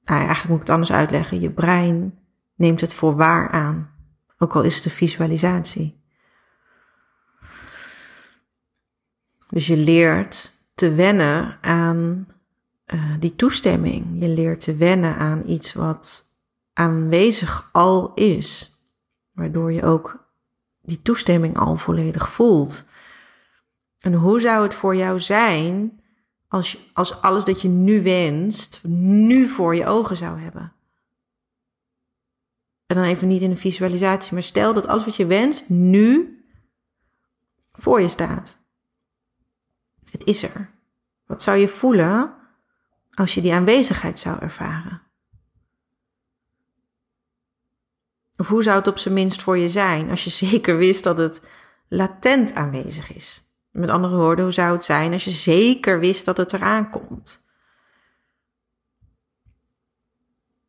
Nou, 0.05 0.19
eigenlijk 0.19 0.49
moet 0.49 0.61
ik 0.61 0.67
het 0.67 0.75
anders 0.75 0.93
uitleggen. 0.93 1.41
Je 1.41 1.51
brein 1.51 2.19
neemt 2.55 2.81
het 2.81 2.95
voor 2.95 3.17
waar 3.17 3.51
aan, 3.51 3.91
ook 4.39 4.57
al 4.57 4.63
is 4.63 4.77
het 4.77 4.85
een 4.85 4.91
visualisatie. 4.91 6.01
Dus 9.49 9.67
je 9.67 9.77
leert 9.77 10.53
te 10.75 10.95
wennen 10.95 11.59
aan 11.61 12.27
uh, 12.95 13.15
die 13.19 13.37
toestemming. 13.37 14.07
Je 14.21 14.29
leert 14.29 14.61
te 14.61 14.77
wennen 14.77 15.17
aan 15.17 15.43
iets 15.47 15.73
wat 15.73 16.25
aanwezig 16.73 17.69
al 17.73 18.15
is, 18.15 18.79
waardoor 19.33 19.73
je 19.73 19.83
ook 19.83 20.25
die 20.83 21.03
toestemming 21.03 21.59
al 21.59 21.77
volledig 21.77 22.31
voelt. 22.31 22.89
En 23.99 24.15
hoe 24.15 24.41
zou 24.41 24.63
het 24.63 24.75
voor 24.75 24.97
jou 24.97 25.21
zijn 25.21 26.01
als, 26.49 26.73
je, 26.73 26.79
als 26.93 27.21
alles 27.21 27.45
dat 27.45 27.63
je 27.63 27.69
nu 27.69 28.03
wenst, 28.03 28.85
nu 28.89 29.49
voor 29.49 29.75
je 29.75 29.87
ogen 29.87 30.17
zou 30.17 30.41
hebben? 30.41 30.73
En 32.87 32.97
dan 32.97 33.05
even 33.05 33.29
niet 33.29 33.43
in 33.43 33.51
een 33.51 33.57
visualisatie, 33.57 34.33
maar 34.33 34.43
stel 34.43 34.75
dat 34.75 34.87
alles 34.87 35.05
wat 35.05 35.17
je 35.17 35.27
wenst 35.27 35.69
nu 35.69 36.37
voor 37.73 38.01
je 38.01 38.09
staat. 38.09 38.59
Het 40.11 40.25
is 40.25 40.43
er. 40.43 40.71
Wat 41.27 41.43
zou 41.43 41.57
je 41.57 41.69
voelen 41.69 42.36
als 43.17 43.35
je 43.35 43.41
die 43.41 43.53
aanwezigheid 43.53 44.19
zou 44.19 44.39
ervaren? 44.39 45.03
Of 48.37 48.49
hoe 48.49 48.63
zou 48.63 48.79
het 48.79 48.87
op 48.87 48.99
zijn 48.99 49.15
minst 49.15 49.43
voor 49.43 49.59
je 49.59 49.69
zijn 49.69 50.11
als 50.11 50.25
je 50.25 50.31
zeker 50.47 50.77
wist 50.77 51.05
dat 51.05 51.19
het 51.19 51.43
latent 51.89 52.55
aanwezig 52.55 53.15
is? 53.15 53.45
Met 53.71 53.91
andere 53.91 54.17
woorden, 54.17 54.45
hoe 54.45 54.55
zou 54.55 54.73
het 54.73 54.85
zijn 54.85 55.13
als 55.13 55.25
je 55.25 55.31
zeker 55.31 56.01
wist 56.01 56.25
dat 56.25 56.37
het 56.37 56.53
eraan 56.53 56.91
komt? 56.91 57.45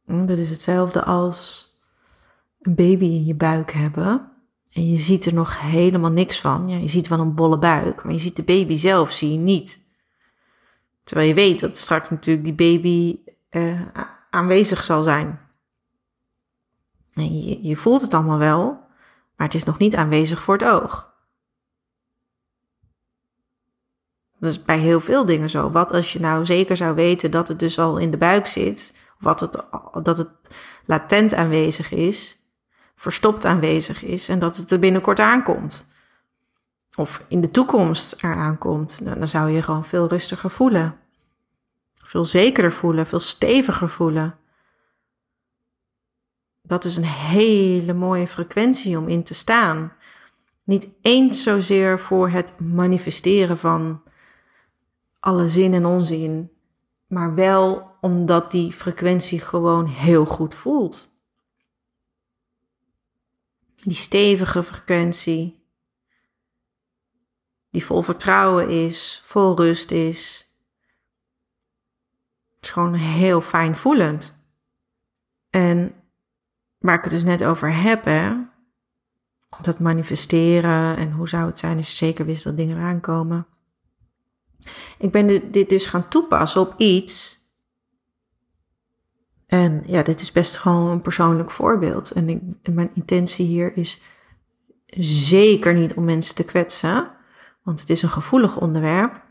Hm, 0.05 0.25
dat 0.25 0.37
is 0.37 0.49
hetzelfde 0.49 1.03
als 1.03 1.69
een 2.61 2.75
baby 2.75 3.05
in 3.05 3.25
je 3.25 3.35
buik 3.35 3.71
hebben 3.71 4.31
en 4.71 4.89
je 4.89 4.97
ziet 4.97 5.25
er 5.25 5.33
nog 5.33 5.61
helemaal 5.61 6.11
niks 6.11 6.39
van. 6.39 6.69
Ja, 6.69 6.77
je 6.77 6.87
ziet 6.87 7.07
wel 7.07 7.19
een 7.19 7.35
bolle 7.35 7.57
buik, 7.57 8.03
maar 8.03 8.13
je 8.13 8.19
ziet 8.19 8.35
de 8.35 8.43
baby 8.43 8.75
zelf 8.75 9.11
zie 9.11 9.31
je 9.31 9.37
niet. 9.37 9.86
Terwijl 11.07 11.27
je 11.27 11.33
weet 11.33 11.59
dat 11.59 11.77
straks 11.77 12.09
natuurlijk 12.09 12.45
die 12.45 12.53
baby 12.53 13.19
uh, 13.51 13.81
aanwezig 14.29 14.83
zal 14.83 15.03
zijn. 15.03 15.39
En 17.13 17.41
je, 17.61 17.75
voelt 17.75 18.01
het 18.01 18.13
allemaal 18.13 18.37
wel, 18.37 18.63
maar 19.35 19.47
het 19.47 19.53
is 19.53 19.63
nog 19.63 19.77
niet 19.77 19.95
aanwezig 19.95 20.41
voor 20.41 20.57
het 20.57 20.67
oog. 20.67 21.13
Dat 24.39 24.49
is 24.49 24.63
bij 24.63 24.79
heel 24.79 24.99
veel 24.99 25.25
dingen 25.25 25.49
zo. 25.49 25.69
Wat 25.69 25.91
als 25.91 26.13
je 26.13 26.19
nou 26.19 26.45
zeker 26.45 26.77
zou 26.77 26.95
weten 26.95 27.31
dat 27.31 27.47
het 27.47 27.59
dus 27.59 27.79
al 27.79 27.97
in 27.97 28.11
de 28.11 28.17
buik 28.17 28.47
zit, 28.47 28.97
wat 29.19 29.39
het, 29.39 29.63
dat 30.03 30.17
het 30.17 30.29
latent 30.85 31.33
aanwezig 31.33 31.91
is, 31.91 32.39
verstopt 32.95 33.45
aanwezig 33.45 34.03
is 34.03 34.29
en 34.29 34.39
dat 34.39 34.57
het 34.57 34.71
er 34.71 34.79
binnenkort 34.79 35.19
aankomt. 35.19 35.86
Of 36.97 37.25
in 37.27 37.41
de 37.41 37.51
toekomst 37.51 38.23
eraan 38.23 38.57
komt, 38.57 39.05
dan 39.05 39.27
zou 39.27 39.49
je 39.49 39.61
gewoon 39.61 39.85
veel 39.85 40.07
rustiger 40.07 40.49
voelen. 40.49 40.97
Veel 41.95 42.23
zekerder 42.23 42.71
voelen, 42.71 43.07
veel 43.07 43.19
steviger 43.19 43.89
voelen. 43.89 44.37
Dat 46.61 46.85
is 46.85 46.97
een 46.97 47.03
hele 47.03 47.93
mooie 47.93 48.27
frequentie 48.27 48.97
om 48.97 49.07
in 49.07 49.23
te 49.23 49.33
staan. 49.33 49.93
Niet 50.63 50.87
eens 51.01 51.43
zozeer 51.43 51.99
voor 51.99 52.29
het 52.29 52.59
manifesteren 52.59 53.57
van 53.57 54.01
alle 55.19 55.47
zin 55.47 55.73
en 55.73 55.85
onzin, 55.85 56.51
maar 57.07 57.35
wel 57.35 57.95
omdat 58.01 58.51
die 58.51 58.73
frequentie 58.73 59.39
gewoon 59.39 59.85
heel 59.85 60.25
goed 60.25 60.55
voelt. 60.55 61.09
Die 63.83 63.95
stevige 63.95 64.63
frequentie, 64.63 65.56
die 67.77 67.85
vol 67.85 68.01
vertrouwen 68.01 68.69
is, 68.69 69.21
vol 69.25 69.55
rust 69.55 69.91
is. 69.91 70.51
Het 72.55 72.65
is 72.65 72.69
gewoon 72.69 72.93
heel 72.93 73.41
fijn 73.41 73.75
voelend. 73.75 74.51
En 75.49 75.93
waar 76.77 76.97
ik 76.97 77.03
het 77.03 77.11
dus 77.11 77.23
net 77.23 77.43
over 77.43 77.73
heb, 77.73 78.05
hè, 78.05 78.33
dat 79.61 79.79
manifesteren 79.79 80.97
en 80.97 81.11
hoe 81.11 81.29
zou 81.29 81.45
het 81.45 81.59
zijn 81.59 81.77
als 81.77 81.87
je 81.87 82.05
zeker 82.05 82.25
wist 82.25 82.43
dat 82.43 82.57
dingen 82.57 82.77
eraan 82.77 82.99
komen. 82.99 83.47
Ik 84.97 85.11
ben 85.11 85.51
dit 85.51 85.69
dus 85.69 85.85
gaan 85.85 86.07
toepassen 86.07 86.61
op 86.61 86.73
iets 86.77 87.37
en 89.47 89.83
ja, 89.85 90.03
dit 90.03 90.21
is 90.21 90.31
best 90.31 90.57
gewoon 90.57 90.91
een 90.91 91.01
persoonlijk 91.01 91.51
voorbeeld. 91.51 92.11
En, 92.11 92.59
mijn 92.63 92.89
intentie 92.93 93.45
hier 93.45 93.77
is 93.77 94.01
zeker 95.29 95.73
niet 95.73 95.93
om 95.93 96.03
mensen 96.03 96.35
te 96.35 96.45
kwetsen, 96.45 97.16
want 97.67 97.79
het 97.79 97.89
is 97.89 98.01
een 98.01 98.09
gevoelig 98.09 98.57
onderwerp. 98.57 99.21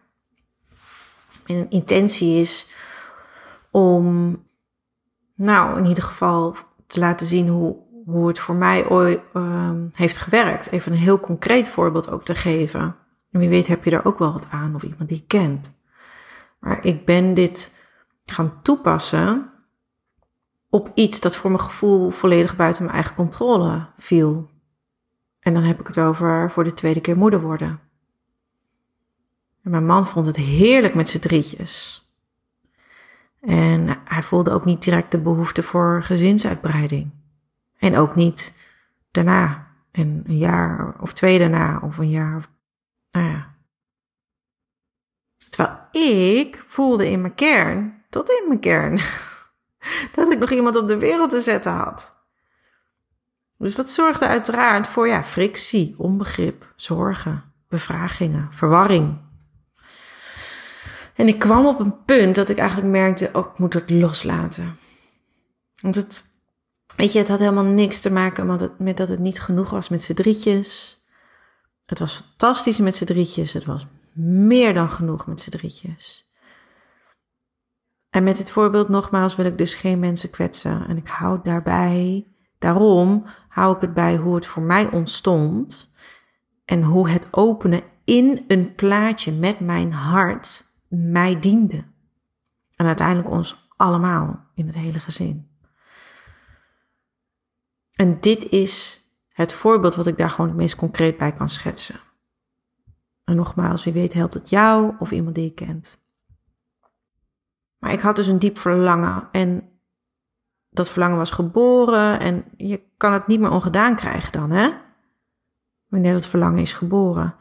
En 1.46 1.56
een 1.56 1.70
intentie 1.70 2.40
is 2.40 2.70
om, 3.70 4.36
nou, 5.34 5.78
in 5.78 5.86
ieder 5.86 6.02
geval 6.02 6.56
te 6.86 6.98
laten 6.98 7.26
zien 7.26 7.48
hoe, 7.48 7.76
hoe 8.04 8.28
het 8.28 8.38
voor 8.38 8.54
mij 8.54 8.88
ooit 8.88 9.20
um, 9.34 9.88
heeft 9.92 10.18
gewerkt. 10.18 10.70
Even 10.70 10.92
een 10.92 10.98
heel 10.98 11.20
concreet 11.20 11.68
voorbeeld 11.68 12.10
ook 12.10 12.24
te 12.24 12.34
geven. 12.34 12.96
En 13.30 13.40
wie 13.40 13.48
weet 13.48 13.66
heb 13.66 13.84
je 13.84 13.90
daar 13.90 14.04
ook 14.04 14.18
wel 14.18 14.32
wat 14.32 14.46
aan 14.50 14.74
of 14.74 14.82
iemand 14.82 15.08
die 15.08 15.18
je 15.18 15.26
kent. 15.26 15.80
Maar 16.60 16.84
ik 16.84 17.04
ben 17.04 17.34
dit 17.34 17.84
gaan 18.24 18.62
toepassen 18.62 19.50
op 20.70 20.90
iets 20.94 21.20
dat 21.20 21.36
voor 21.36 21.50
mijn 21.50 21.62
gevoel 21.62 22.10
volledig 22.10 22.56
buiten 22.56 22.82
mijn 22.82 22.94
eigen 22.94 23.14
controle 23.14 23.86
viel. 23.96 24.50
En 25.40 25.54
dan 25.54 25.62
heb 25.62 25.80
ik 25.80 25.86
het 25.86 25.98
over 25.98 26.50
voor 26.50 26.64
de 26.64 26.74
tweede 26.74 27.00
keer 27.00 27.16
moeder 27.16 27.40
worden. 27.40 27.85
En 29.66 29.72
mijn 29.72 29.86
man 29.86 30.06
vond 30.06 30.26
het 30.26 30.36
heerlijk 30.36 30.94
met 30.94 31.08
z'n 31.08 31.18
drietjes. 31.18 32.04
En 33.40 33.98
hij 34.04 34.22
voelde 34.22 34.50
ook 34.50 34.64
niet 34.64 34.82
direct 34.82 35.10
de 35.10 35.18
behoefte 35.18 35.62
voor 35.62 36.02
gezinsuitbreiding. 36.02 37.10
En 37.78 37.96
ook 37.96 38.14
niet 38.14 38.66
daarna. 39.10 39.66
En 39.90 40.22
een 40.26 40.36
jaar 40.36 40.94
of 41.00 41.12
twee 41.12 41.38
daarna, 41.38 41.80
of 41.82 41.98
een 41.98 42.10
jaar 42.10 42.36
of. 42.36 42.48
Nou 43.10 43.26
ja. 43.28 43.54
Terwijl 45.50 45.78
ik 45.90 46.64
voelde 46.66 47.10
in 47.10 47.20
mijn 47.20 47.34
kern, 47.34 48.04
tot 48.08 48.30
in 48.30 48.44
mijn 48.48 48.60
kern, 48.60 49.00
dat 50.14 50.32
ik 50.32 50.38
nog 50.38 50.50
iemand 50.50 50.76
op 50.76 50.88
de 50.88 50.98
wereld 50.98 51.30
te 51.30 51.40
zetten 51.40 51.72
had. 51.72 52.24
Dus 53.58 53.74
dat 53.74 53.90
zorgde 53.90 54.26
uiteraard 54.26 54.86
voor 54.86 55.08
ja, 55.08 55.24
frictie, 55.24 55.94
onbegrip, 55.98 56.72
zorgen, 56.76 57.52
bevragingen, 57.68 58.52
verwarring. 58.52 59.24
En 61.16 61.28
ik 61.28 61.38
kwam 61.38 61.66
op 61.66 61.78
een 61.78 62.04
punt 62.04 62.34
dat 62.34 62.48
ik 62.48 62.58
eigenlijk 62.58 62.90
merkte, 62.90 63.30
oh, 63.32 63.46
ik 63.52 63.58
moet 63.58 63.74
het 63.74 63.90
loslaten. 63.90 64.78
Want 65.80 65.94
het, 65.94 66.24
weet 66.96 67.12
je, 67.12 67.18
het 67.18 67.28
had 67.28 67.38
helemaal 67.38 67.64
niks 67.64 68.00
te 68.00 68.10
maken 68.10 68.70
met 68.78 68.96
dat 68.96 69.08
het 69.08 69.18
niet 69.18 69.40
genoeg 69.40 69.70
was 69.70 69.88
met 69.88 70.02
z'n 70.02 70.14
drietjes. 70.14 70.98
Het 71.86 71.98
was 71.98 72.14
fantastisch 72.14 72.78
met 72.78 72.96
z'n 72.96 73.04
drietjes. 73.04 73.52
Het 73.52 73.64
was 73.64 73.86
meer 74.12 74.74
dan 74.74 74.90
genoeg 74.90 75.26
met 75.26 75.40
z'n 75.40 75.50
drietjes. 75.50 76.24
En 78.10 78.24
met 78.24 78.36
dit 78.36 78.50
voorbeeld 78.50 78.88
nogmaals 78.88 79.36
wil 79.36 79.46
ik 79.46 79.58
dus 79.58 79.74
geen 79.74 79.98
mensen 79.98 80.30
kwetsen. 80.30 80.88
En 80.88 80.96
ik 80.96 81.08
hou 81.08 81.40
daarbij, 81.42 82.26
daarom 82.58 83.26
hou 83.48 83.74
ik 83.74 83.80
het 83.80 83.94
bij 83.94 84.16
hoe 84.16 84.34
het 84.34 84.46
voor 84.46 84.62
mij 84.62 84.90
ontstond. 84.90 85.94
En 86.64 86.82
hoe 86.82 87.08
het 87.08 87.28
openen 87.30 87.82
in 88.04 88.44
een 88.48 88.74
plaatje 88.74 89.32
met 89.32 89.60
mijn 89.60 89.92
hart 89.92 90.64
mij 90.88 91.40
diende. 91.40 91.84
En 92.76 92.86
uiteindelijk 92.86 93.30
ons 93.30 93.68
allemaal 93.76 94.46
in 94.54 94.66
het 94.66 94.74
hele 94.74 94.98
gezin. 94.98 95.50
En 97.92 98.20
dit 98.20 98.48
is 98.48 99.00
het 99.28 99.52
voorbeeld 99.52 99.94
wat 99.94 100.06
ik 100.06 100.18
daar 100.18 100.30
gewoon 100.30 100.48
het 100.48 100.56
meest 100.56 100.76
concreet 100.76 101.16
bij 101.18 101.32
kan 101.32 101.48
schetsen. 101.48 102.00
En 103.24 103.36
nogmaals, 103.36 103.84
wie 103.84 103.92
weet 103.92 104.12
helpt 104.12 104.34
het 104.34 104.48
jou 104.48 104.94
of 104.98 105.10
iemand 105.10 105.34
die 105.34 105.44
je 105.44 105.54
kent. 105.54 106.04
Maar 107.78 107.92
ik 107.92 108.00
had 108.00 108.16
dus 108.16 108.26
een 108.26 108.38
diep 108.38 108.58
verlangen 108.58 109.28
en 109.32 109.70
dat 110.70 110.90
verlangen 110.90 111.16
was 111.16 111.30
geboren 111.30 112.20
en 112.20 112.44
je 112.56 112.82
kan 112.96 113.12
het 113.12 113.26
niet 113.26 113.40
meer 113.40 113.50
ongedaan 113.50 113.96
krijgen 113.96 114.32
dan, 114.32 114.50
hè? 114.50 114.70
Wanneer 115.86 116.12
dat 116.12 116.26
verlangen 116.26 116.60
is 116.60 116.72
geboren. 116.72 117.34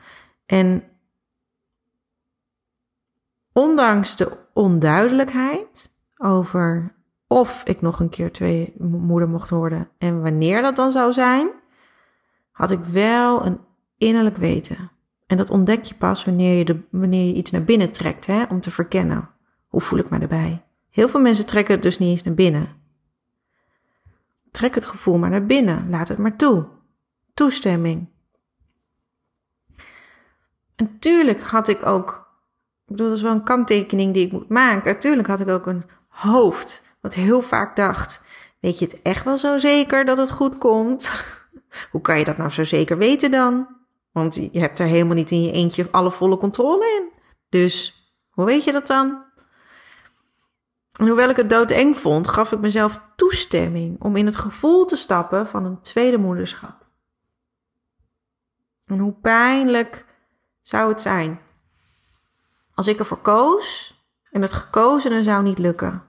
En 0.45 0.84
ondanks 3.55 4.15
de 4.15 4.37
onduidelijkheid 4.53 5.89
over 6.17 6.95
of 7.27 7.63
ik 7.63 7.81
nog 7.81 7.99
een 7.99 8.09
keer 8.09 8.31
twee 8.31 8.73
moeder 8.77 9.29
mocht 9.29 9.49
worden 9.49 9.89
en 9.97 10.21
wanneer 10.21 10.61
dat 10.61 10.75
dan 10.75 10.91
zou 10.91 11.13
zijn, 11.13 11.49
had 12.51 12.71
ik 12.71 12.85
wel 12.85 13.45
een 13.45 13.59
innerlijk 13.97 14.37
weten. 14.37 14.91
En 15.27 15.37
dat 15.37 15.49
ontdek 15.49 15.83
je 15.83 15.95
pas 15.95 16.25
wanneer 16.25 16.57
je, 16.67 16.79
wanneer 16.91 17.27
je 17.27 17.33
iets 17.33 17.51
naar 17.51 17.63
binnen 17.63 17.91
trekt, 17.91 18.25
hè, 18.25 18.43
om 18.43 18.59
te 18.59 18.71
verkennen. 18.71 19.29
Hoe 19.67 19.81
voel 19.81 19.99
ik 19.99 20.09
me 20.09 20.19
erbij? 20.19 20.65
Heel 20.89 21.09
veel 21.09 21.21
mensen 21.21 21.45
trekken 21.45 21.73
het 21.73 21.83
dus 21.83 21.99
niet 21.99 22.09
eens 22.09 22.23
naar 22.23 22.33
binnen. 22.33 22.69
Trek 24.51 24.75
het 24.75 24.85
gevoel 24.85 25.17
maar 25.17 25.29
naar 25.29 25.45
binnen. 25.45 25.89
Laat 25.89 26.07
het 26.07 26.17
maar 26.17 26.35
toe. 26.35 26.65
Toestemming. 27.33 28.09
En 30.75 30.99
tuurlijk 30.99 31.41
had 31.41 31.67
ik 31.67 31.85
ook, 31.85 32.24
ik 32.86 32.91
bedoel, 32.91 33.08
dat 33.08 33.17
is 33.17 33.24
wel 33.24 33.32
een 33.32 33.43
kanttekening 33.43 34.13
die 34.13 34.26
ik 34.26 34.32
moet 34.32 34.50
maken. 34.50 34.93
Natuurlijk 34.93 35.28
had 35.28 35.41
ik 35.41 35.50
ook 35.50 35.65
een 35.65 35.84
hoofd, 36.08 36.98
wat 37.02 37.13
heel 37.13 37.41
vaak 37.41 37.76
dacht: 37.76 38.24
Weet 38.60 38.80
je 38.80 38.86
het 38.86 39.02
echt 39.02 39.24
wel 39.24 39.38
zo 39.38 39.58
zeker 39.58 40.06
dat 40.06 40.17
het 40.17 40.32
goed 40.32 40.58
komt? 40.58 41.12
Hoe 41.91 42.02
kan 42.02 42.17
je 42.17 42.24
dat 42.24 42.38
nou 42.38 42.50
zo 42.50 42.63
zeker 42.63 42.98
weten 42.98 43.32
dan? 43.32 43.67
Want 44.12 44.36
je 44.36 44.60
hebt 44.60 44.80
er 44.80 44.86
helemaal 44.86 45.15
niet 45.15 45.32
in 45.32 45.41
je 45.41 45.52
eentje 45.52 45.88
alle 45.91 46.12
volle 46.12 46.38
controle 46.38 46.86
in. 46.86 47.10
Dus 47.50 48.04
hoe 48.30 48.45
weet 48.45 48.63
je 48.63 48.71
dat 48.71 48.88
dan? 48.88 49.24
En 51.00 51.08
hoewel 51.08 51.30
ik 51.30 51.36
het 51.36 51.50
doodeng 51.50 51.98
vond, 51.98 52.28
gaf 52.28 52.52
ik 52.52 52.60
mezelf 52.60 53.02
toestemming 53.15 54.02
om 54.02 54.15
in 54.15 54.26
het 54.26 54.36
gevoel 54.36 54.86
te 54.86 54.95
stappen 54.95 55.48
van 55.48 55.65
een 55.65 55.82
tweede 55.82 56.17
moederschap. 56.17 56.88
En 58.86 59.00
hoe 59.00 59.13
pijnlijk 59.13 60.06
zou 60.62 60.89
het 60.89 61.02
zijn 61.02 61.39
als 62.75 62.88
ik 62.88 62.99
ervoor 62.99 63.21
koos 63.21 63.99
en 64.31 64.41
het 64.41 64.53
gekozene 64.53 65.23
zou 65.23 65.43
niet 65.43 65.57
lukken. 65.57 66.03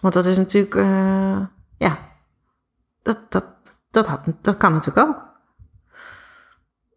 Want 0.00 0.14
dat 0.14 0.24
is 0.24 0.36
natuurlijk, 0.36 0.74
uh, 0.74 1.46
ja, 1.76 1.98
dat, 3.02 3.32
dat, 3.32 3.44
dat, 3.90 4.06
had, 4.06 4.20
dat 4.40 4.56
kan 4.56 4.72
natuurlijk 4.72 5.08
ook. 5.08 5.30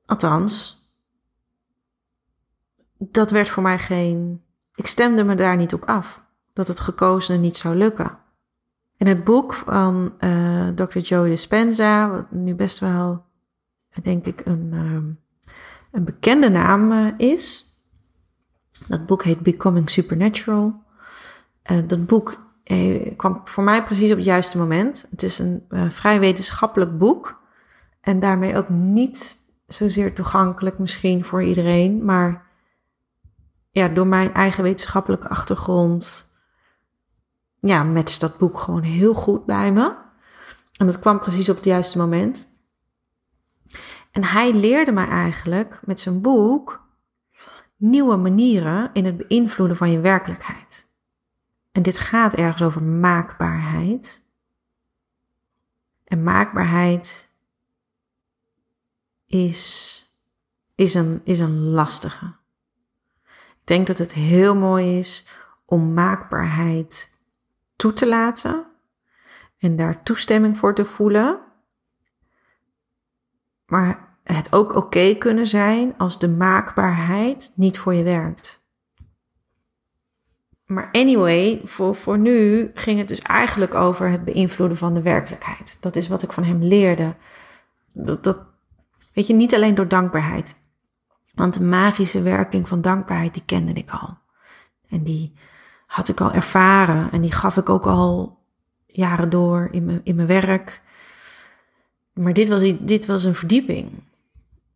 Althans, 0.06 0.84
dat 2.98 3.32
werd 3.32 3.50
voor 3.50 3.64
mij 3.64 3.80
geen. 3.80 4.44
Ik 4.76 4.88
stemde 4.88 5.24
me 5.24 5.36
daar 5.36 5.58
niet 5.58 5.74
op 5.74 5.84
af 5.84 6.24
dat 6.54 6.68
het 6.68 6.80
gekozene 6.80 7.38
niet 7.38 7.56
zou 7.56 7.76
lukken. 7.76 8.18
In 8.98 9.08
het 9.08 9.24
boek 9.24 9.54
van 9.54 10.14
uh, 10.20 10.68
Dr. 10.68 10.98
Joe 10.98 11.28
Dispenza, 11.28 12.10
wat 12.10 12.32
nu 12.32 12.56
best 12.56 12.80
wel, 12.80 13.26
denk 14.02 14.26
ik, 14.26 14.46
een, 14.46 14.70
uh, 14.74 15.50
een 15.92 16.04
bekende 16.04 16.50
naam 16.50 17.14
is. 17.18 17.75
Dat 18.88 19.06
boek 19.06 19.24
heet 19.24 19.40
Becoming 19.40 19.90
Supernatural. 19.90 20.84
dat 21.88 22.06
boek 22.06 22.44
kwam 23.16 23.42
voor 23.44 23.64
mij 23.64 23.84
precies 23.84 24.12
op 24.12 24.18
het 24.18 24.26
juiste 24.26 24.58
moment. 24.58 25.06
Het 25.10 25.24
is 25.24 25.40
een 25.40 25.64
vrij 25.70 26.20
wetenschappelijk 26.20 26.98
boek. 26.98 27.42
En 28.02 28.20
daarmee 28.20 28.58
ook 28.58 28.70
niet 28.70 29.38
zozeer 29.68 30.16
toegankelijk 30.16 30.80
misschien 30.80 31.24
voor 31.24 31.44
iedereen. 31.44 32.06
Maar 32.06 32.46
ja, 33.72 33.88
door 33.88 34.08
mijn 34.08 34.34
eigen 34.34 34.64
wetenschappelijke 34.64 35.28
achtergrond 35.28 36.34
ja, 37.60 37.84
matcht 37.84 38.20
dat 38.20 38.38
boek 38.38 38.60
gewoon 38.60 38.82
heel 38.82 39.14
goed 39.14 39.46
bij 39.46 39.72
me. 39.72 39.96
En 40.78 40.86
dat 40.86 41.00
kwam 41.00 41.20
precies 41.20 41.50
op 41.50 41.56
het 41.56 41.66
juiste 41.66 41.98
moment. 41.98 42.48
En 44.12 44.24
hij 44.24 44.54
leerde 44.54 44.92
mij 44.92 45.08
eigenlijk 45.08 45.80
met 45.86 46.00
zijn 46.00 46.22
boek 46.22 46.85
nieuwe 47.76 48.16
manieren 48.16 48.90
in 48.94 49.06
het 49.06 49.18
beïnvloeden 49.18 49.78
van 49.78 49.92
je 49.92 50.00
werkelijkheid. 50.00 50.94
En 51.72 51.82
dit 51.82 51.98
gaat 51.98 52.34
ergens 52.34 52.62
over 52.62 52.84
maakbaarheid. 52.84 54.26
En 56.04 56.24
maakbaarheid 56.24 57.30
is, 59.26 60.02
is, 60.76 60.94
een, 60.94 61.22
is 61.24 61.40
een 61.40 61.60
lastige. 61.60 62.26
Ik 63.62 63.72
denk 63.72 63.88
dat 63.88 63.98
het 63.98 64.14
heel 64.14 64.56
mooi 64.56 64.98
is 65.00 65.28
om 65.66 65.94
maakbaarheid 65.94 67.24
toe 67.76 67.94
te 67.94 68.08
laten 68.08 68.66
en 69.58 69.76
daar 69.76 70.04
toestemming 70.04 70.58
voor 70.58 70.76
te 70.76 70.86
voelen. 70.86 71.40
Maar 73.66 74.05
het 74.34 74.54
ook 74.54 74.76
oké 74.76 75.14
kunnen 75.14 75.48
zijn 75.48 75.94
als 75.98 76.20
de 76.20 76.30
maakbaarheid 76.30 77.52
niet 77.56 77.80
voor 77.80 77.94
je 77.94 78.04
werkt. 78.04 78.64
Maar 80.66 80.90
anyway, 80.92 81.62
voor, 81.64 81.96
voor 81.96 82.18
nu 82.18 82.72
ging 82.74 83.00
het 83.00 83.08
dus 83.08 83.22
eigenlijk 83.22 83.74
over 83.74 84.10
het 84.10 84.24
beïnvloeden 84.24 84.78
van 84.78 84.94
de 84.94 85.02
werkelijkheid. 85.02 85.78
Dat 85.80 85.96
is 85.96 86.08
wat 86.08 86.24
ik 86.24 86.32
van 86.32 86.44
hem 86.44 86.64
leerde. 86.64 87.16
Dat, 87.92 88.24
dat 88.24 88.40
weet 89.14 89.28
je, 89.28 89.34
niet 89.34 89.54
alleen 89.54 89.76
door 89.76 89.88
dankbaarheid. 89.88 90.56
Want 91.34 91.54
de 91.54 91.64
magische 91.64 92.22
werking 92.22 92.68
van 92.68 92.82
dankbaarheid, 92.82 93.34
die 93.34 93.46
kende 93.46 93.74
ik 93.74 93.92
al. 93.92 94.18
En 94.90 95.04
die, 95.04 95.34
had 95.86 96.08
ik 96.08 96.22
al 96.22 96.32
ervaren 96.32 97.12
en 97.12 97.22
die 97.22 97.32
gaf 97.32 97.58
ik 97.58 97.70
ook 97.70 97.86
al 97.86 98.40
jaren 98.86 99.30
door 99.30 99.68
in 99.72 99.86
mijn, 99.86 100.02
in 100.04 100.16
mijn 100.16 100.28
werk. 100.28 100.82
Maar 102.14 102.34
dit 102.34 102.48
was, 102.48 102.62
dit 102.80 103.06
was 103.06 103.24
een 103.24 103.36
verdieping. 103.36 104.04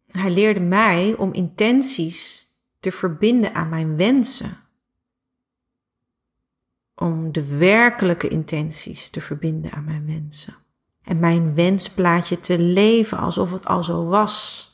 Hij 0.10 0.32
leerde 0.32 0.60
mij 0.60 1.16
om 1.18 1.34
intenties 1.34 2.48
te 2.80 2.92
verbinden 2.92 3.54
aan 3.54 3.70
mijn 3.70 3.98
wensen. 3.98 4.58
Om 6.96 7.32
de 7.32 7.58
werkelijke 7.58 8.28
intenties 8.28 9.10
te 9.10 9.22
verbinden 9.22 9.72
aan 9.72 9.84
mijn 9.84 10.06
wensen. 10.06 10.56
En 11.02 11.20
mijn 11.20 11.54
wensplaatje 11.54 12.40
te 12.40 12.60
leven 12.60 13.18
alsof 13.18 13.52
het 13.52 13.66
al 13.66 13.84
zo 13.84 14.06
was. 14.06 14.68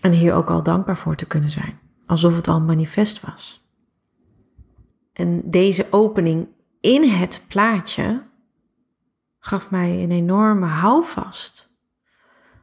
En 0.00 0.12
hier 0.12 0.34
ook 0.34 0.50
al 0.50 0.62
dankbaar 0.62 0.96
voor 0.96 1.16
te 1.16 1.26
kunnen 1.26 1.50
zijn. 1.50 1.78
Alsof 2.06 2.36
het 2.36 2.48
al 2.48 2.60
manifest 2.60 3.20
was. 3.20 3.68
En 5.12 5.50
deze 5.50 5.86
opening 5.90 6.48
in 6.80 7.02
het 7.02 7.44
plaatje 7.48 8.22
gaf 9.38 9.70
mij 9.70 10.02
een 10.02 10.10
enorme 10.10 10.66
houvast. 10.66 11.69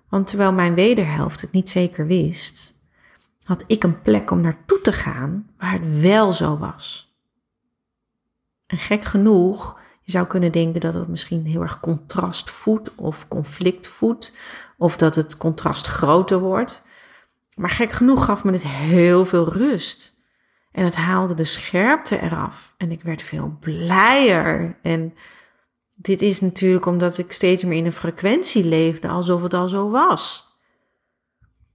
Want 0.09 0.27
terwijl 0.27 0.53
mijn 0.53 0.75
wederhelft 0.75 1.41
het 1.41 1.51
niet 1.51 1.69
zeker 1.69 2.07
wist, 2.07 2.73
had 3.43 3.63
ik 3.67 3.83
een 3.83 4.01
plek 4.01 4.31
om 4.31 4.41
naartoe 4.41 4.81
te 4.81 4.91
gaan 4.91 5.49
waar 5.57 5.71
het 5.71 5.99
wel 6.01 6.33
zo 6.33 6.57
was. 6.57 7.15
En 8.65 8.77
gek 8.77 9.03
genoeg, 9.03 9.79
je 10.01 10.11
zou 10.11 10.27
kunnen 10.27 10.51
denken 10.51 10.81
dat 10.81 10.93
het 10.93 11.07
misschien 11.07 11.45
heel 11.45 11.61
erg 11.61 11.79
contrast 11.79 12.49
voedt 12.49 12.95
of 12.95 13.27
conflict 13.27 13.87
voedt, 13.87 14.33
of 14.77 14.97
dat 14.97 15.15
het 15.15 15.37
contrast 15.37 15.87
groter 15.87 16.39
wordt. 16.39 16.85
Maar 17.55 17.69
gek 17.69 17.91
genoeg 17.91 18.25
gaf 18.25 18.43
me 18.43 18.51
het 18.51 18.63
heel 18.63 19.25
veel 19.25 19.53
rust. 19.53 20.15
En 20.71 20.83
het 20.83 20.95
haalde 20.95 21.33
de 21.33 21.45
scherpte 21.45 22.21
eraf. 22.21 22.73
En 22.77 22.91
ik 22.91 23.01
werd 23.01 23.21
veel 23.21 23.57
blijer. 23.59 24.77
En 24.81 25.13
dit 25.99 26.21
is 26.21 26.41
natuurlijk 26.41 26.85
omdat 26.85 27.17
ik 27.17 27.31
steeds 27.31 27.63
meer 27.63 27.77
in 27.77 27.85
een 27.85 27.93
frequentie 27.93 28.65
leefde, 28.65 29.07
alsof 29.07 29.43
het 29.43 29.53
al 29.53 29.69
zo 29.69 29.89
was. 29.89 30.45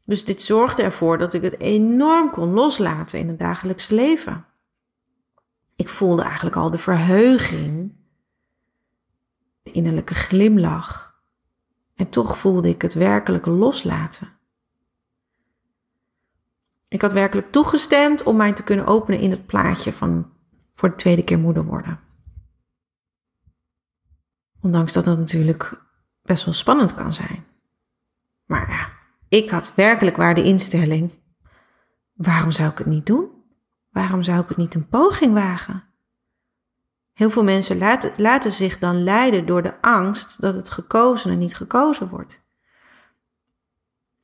Dus 0.05 0.25
dit 0.25 0.43
zorgde 0.43 0.83
ervoor 0.83 1.19
dat 1.19 1.33
ik 1.33 1.43
het 1.43 1.61
enorm 1.61 2.31
kon 2.31 2.53
loslaten 2.53 3.19
in 3.19 3.29
het 3.29 3.39
dagelijkse 3.39 3.95
leven. 3.95 4.45
Ik 5.77 5.89
voelde 5.89 6.23
eigenlijk 6.23 6.57
al 6.57 6.71
de 6.71 6.79
verheuging, 6.79 7.93
de 9.63 9.71
innerlijke 9.71 10.15
glimlach. 10.15 11.21
En 11.95 12.09
toch 12.09 12.39
voelde 12.39 12.69
ik 12.69 12.83
het 12.83 12.95
werkelijke 12.95 13.51
loslaten. 13.51 14.29
Ik 16.89 17.03
had 17.03 17.13
werkelijk 17.13 17.53
toegestemd 17.53 18.23
om 18.23 18.37
mij 18.37 18.53
te 18.53 18.63
kunnen 18.63 18.87
openen 18.87 19.21
in 19.21 19.31
het 19.31 19.47
plaatje 19.47 19.93
van 19.93 20.31
voor 20.75 20.89
de 20.89 20.95
tweede 20.95 21.25
keer 21.25 21.39
moeder 21.39 21.65
worden. 21.65 22.12
Ondanks 24.63 24.93
dat 24.93 25.05
dat 25.05 25.19
natuurlijk 25.19 25.81
best 26.23 26.45
wel 26.45 26.55
spannend 26.55 26.95
kan 26.95 27.15
zijn. 27.15 27.45
Maar 28.45 28.71
ja, 28.71 28.89
ik 29.29 29.51
had 29.51 29.75
werkelijk 29.75 30.17
waar 30.17 30.35
de 30.35 30.43
instelling. 30.43 31.11
Waarom 32.13 32.51
zou 32.51 32.71
ik 32.71 32.79
het 32.79 32.87
niet 32.87 33.07
doen? 33.07 33.31
Waarom 33.91 34.23
zou 34.23 34.41
ik 34.41 34.49
het 34.49 34.57
niet 34.57 34.75
een 34.75 34.89
poging 34.89 35.35
wagen? 35.35 35.85
Heel 37.13 37.31
veel 37.31 37.45
mensen 37.45 37.79
laten, 37.79 38.13
laten 38.17 38.51
zich 38.51 38.79
dan 38.79 39.03
leiden 39.03 39.47
door 39.47 39.63
de 39.63 39.81
angst 39.81 40.41
dat 40.41 40.55
het 40.55 40.71
gekozen 40.71 41.31
en 41.31 41.39
niet 41.39 41.57
gekozen 41.57 42.09
wordt. 42.09 42.43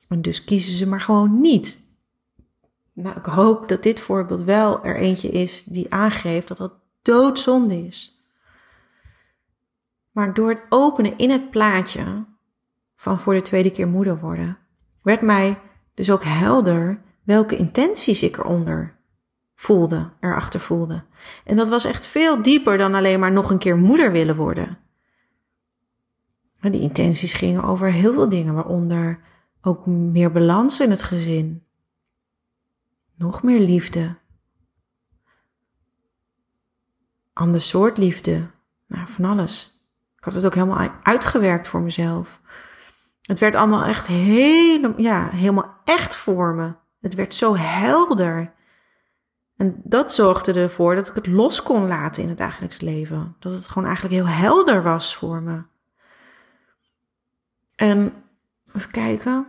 En 0.09 0.23
dus 0.23 0.45
kiezen 0.45 0.77
ze 0.77 0.87
maar 0.87 1.01
gewoon 1.01 1.41
niet. 1.41 1.79
Nou, 2.93 3.17
ik 3.17 3.25
hoop 3.25 3.69
dat 3.69 3.83
dit 3.83 4.01
voorbeeld 4.01 4.41
wel 4.43 4.85
er 4.85 4.97
eentje 4.97 5.29
is 5.29 5.65
die 5.65 5.93
aangeeft 5.93 6.49
dat 6.49 6.57
dat 6.57 6.73
doodzonde 7.03 7.87
is. 7.87 8.18
Maar 10.19 10.35
door 10.35 10.49
het 10.49 10.67
openen 10.69 11.19
in 11.19 11.31
het 11.31 11.51
plaatje 11.51 12.25
van 12.95 13.21
voor 13.21 13.35
de 13.35 13.43
tweede 13.43 13.71
keer 13.71 13.89
moeder 13.89 14.19
worden, 14.19 14.59
werd 15.03 15.21
mij 15.21 15.61
dus 15.95 16.11
ook 16.11 16.25
helder 16.25 17.03
welke 17.23 17.57
intenties 17.57 18.23
ik 18.23 18.37
eronder 18.37 18.97
voelde, 19.55 20.11
erachter 20.21 20.61
voelde. 20.61 21.05
En 21.45 21.57
dat 21.57 21.69
was 21.69 21.85
echt 21.85 22.07
veel 22.07 22.43
dieper 22.43 22.79
dan 22.79 22.95
alleen 22.95 23.21
maar 23.21 23.33
nog 23.33 23.51
een 23.51 23.59
keer 23.59 23.77
moeder 23.77 24.13
willen 24.13 24.37
worden. 24.37 24.79
Maar 26.61 26.71
die 26.71 26.81
intenties 26.81 27.33
gingen 27.33 27.65
over 27.65 27.93
heel 27.93 28.13
veel 28.13 28.29
dingen, 28.29 28.55
waaronder 28.55 29.21
ook 29.61 29.87
meer 29.87 30.33
balans 30.33 30.81
in 30.81 30.91
het 30.91 31.03
gezin, 31.03 31.65
nog 33.15 33.43
meer 33.43 33.61
liefde. 33.61 34.17
Ander 37.33 37.61
soort 37.61 37.99
liefde. 37.99 38.51
Nou, 38.87 39.09
van 39.09 39.25
alles. 39.25 39.78
Had 40.29 40.37
het 40.37 40.47
ook 40.47 40.55
helemaal 40.55 40.91
uitgewerkt 41.03 41.69
voor 41.69 41.81
mezelf. 41.81 42.41
Het 43.23 43.41
werd 43.41 43.55
allemaal 43.55 43.85
echt 43.85 44.07
helemaal, 44.07 45.01
ja, 45.01 45.29
helemaal 45.29 45.81
echt 45.85 46.17
voor 46.17 46.55
me. 46.55 46.75
Het 47.01 47.15
werd 47.15 47.35
zo 47.35 47.57
helder. 47.57 48.53
En 49.57 49.81
dat 49.85 50.13
zorgde 50.13 50.53
ervoor 50.53 50.95
dat 50.95 51.09
ik 51.09 51.15
het 51.15 51.27
los 51.27 51.63
kon 51.63 51.87
laten 51.87 52.23
in 52.23 52.29
het 52.29 52.39
dagelijks 52.39 52.81
leven. 52.81 53.37
Dat 53.39 53.53
het 53.53 53.69
gewoon 53.69 53.89
eigenlijk 53.89 54.15
heel 54.15 54.27
helder 54.27 54.83
was 54.83 55.17
voor 55.17 55.43
me. 55.43 55.63
En 57.77 58.13
even 58.75 58.91
kijken. 58.91 59.47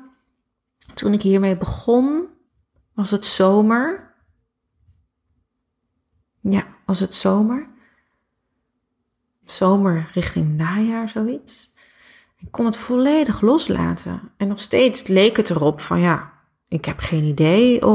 Toen 0.94 1.14
ik 1.14 1.22
hiermee 1.22 1.58
begon, 1.58 2.28
was 2.94 3.12
het 3.12 3.26
zomer. 3.26 4.14
Ja, 6.42 6.64
was 6.86 7.00
het 7.00 7.16
zomer. 7.16 7.68
Zomer 9.52 10.10
richting 10.14 10.58
najaar, 10.58 11.10
zoiets. 11.10 11.74
Ik 12.38 12.52
kon 12.52 12.66
het 12.66 12.78
volledig 12.78 13.42
loslaten. 13.42 14.22
En 14.38 14.48
nog 14.48 14.60
steeds 14.60 15.08
leek 15.08 15.38
het 15.38 15.50
erop 15.50 15.82
van 15.82 16.00
ja, 16.00 16.32
ik 16.68 16.86
heb 16.86 17.00
geen 17.00 17.24
idee 17.24 17.88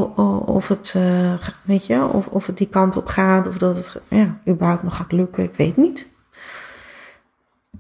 of 0.47 0.69
het, 0.69 0.95
uh, 0.97 1.35
weet 1.63 1.87
je, 1.87 2.05
of, 2.05 2.27
of 2.27 2.47
het 2.47 2.57
die 2.57 2.69
kant 2.69 2.97
op 2.97 3.07
gaat. 3.07 3.49
Of 3.49 3.59
dat 3.59 3.77
het, 3.77 4.01
ja, 4.09 4.39
überhaupt 4.49 4.83
nog 4.83 4.97
gaat 4.97 5.13
lukken. 5.13 5.45
Ik 5.45 5.55
weet 5.55 5.77
niet. 5.77 6.13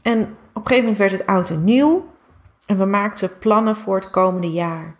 En 0.02 0.20
op 0.52 0.62
een 0.62 0.66
gegeven 0.66 0.80
moment 0.82 0.98
werd 0.98 1.12
het 1.12 1.26
oud 1.26 1.50
en 1.50 1.64
nieuw. 1.64 2.12
En 2.66 2.78
we 2.78 2.84
maakten 2.84 3.38
plannen 3.38 3.76
voor 3.76 3.96
het 3.96 4.10
komende 4.10 4.52
jaar. 4.52 4.96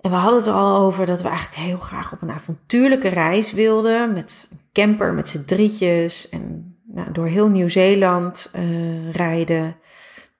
En 0.00 0.10
we 0.10 0.16
hadden 0.16 0.38
het 0.38 0.48
er 0.48 0.54
al 0.54 0.80
over 0.80 1.06
dat 1.06 1.22
we 1.22 1.28
eigenlijk 1.28 1.62
heel 1.62 1.78
graag 1.78 2.12
op 2.12 2.22
een 2.22 2.30
avontuurlijke 2.30 3.08
reis 3.08 3.52
wilden. 3.52 4.12
Met 4.12 4.48
een 4.50 4.60
camper, 4.72 5.12
met 5.12 5.28
z'n 5.28 5.44
drietjes. 5.44 6.28
En 6.28 6.67
nou, 6.98 7.12
door 7.12 7.26
heel 7.26 7.48
Nieuw-Zeeland 7.48 8.52
uh, 8.56 9.12
rijden. 9.12 9.76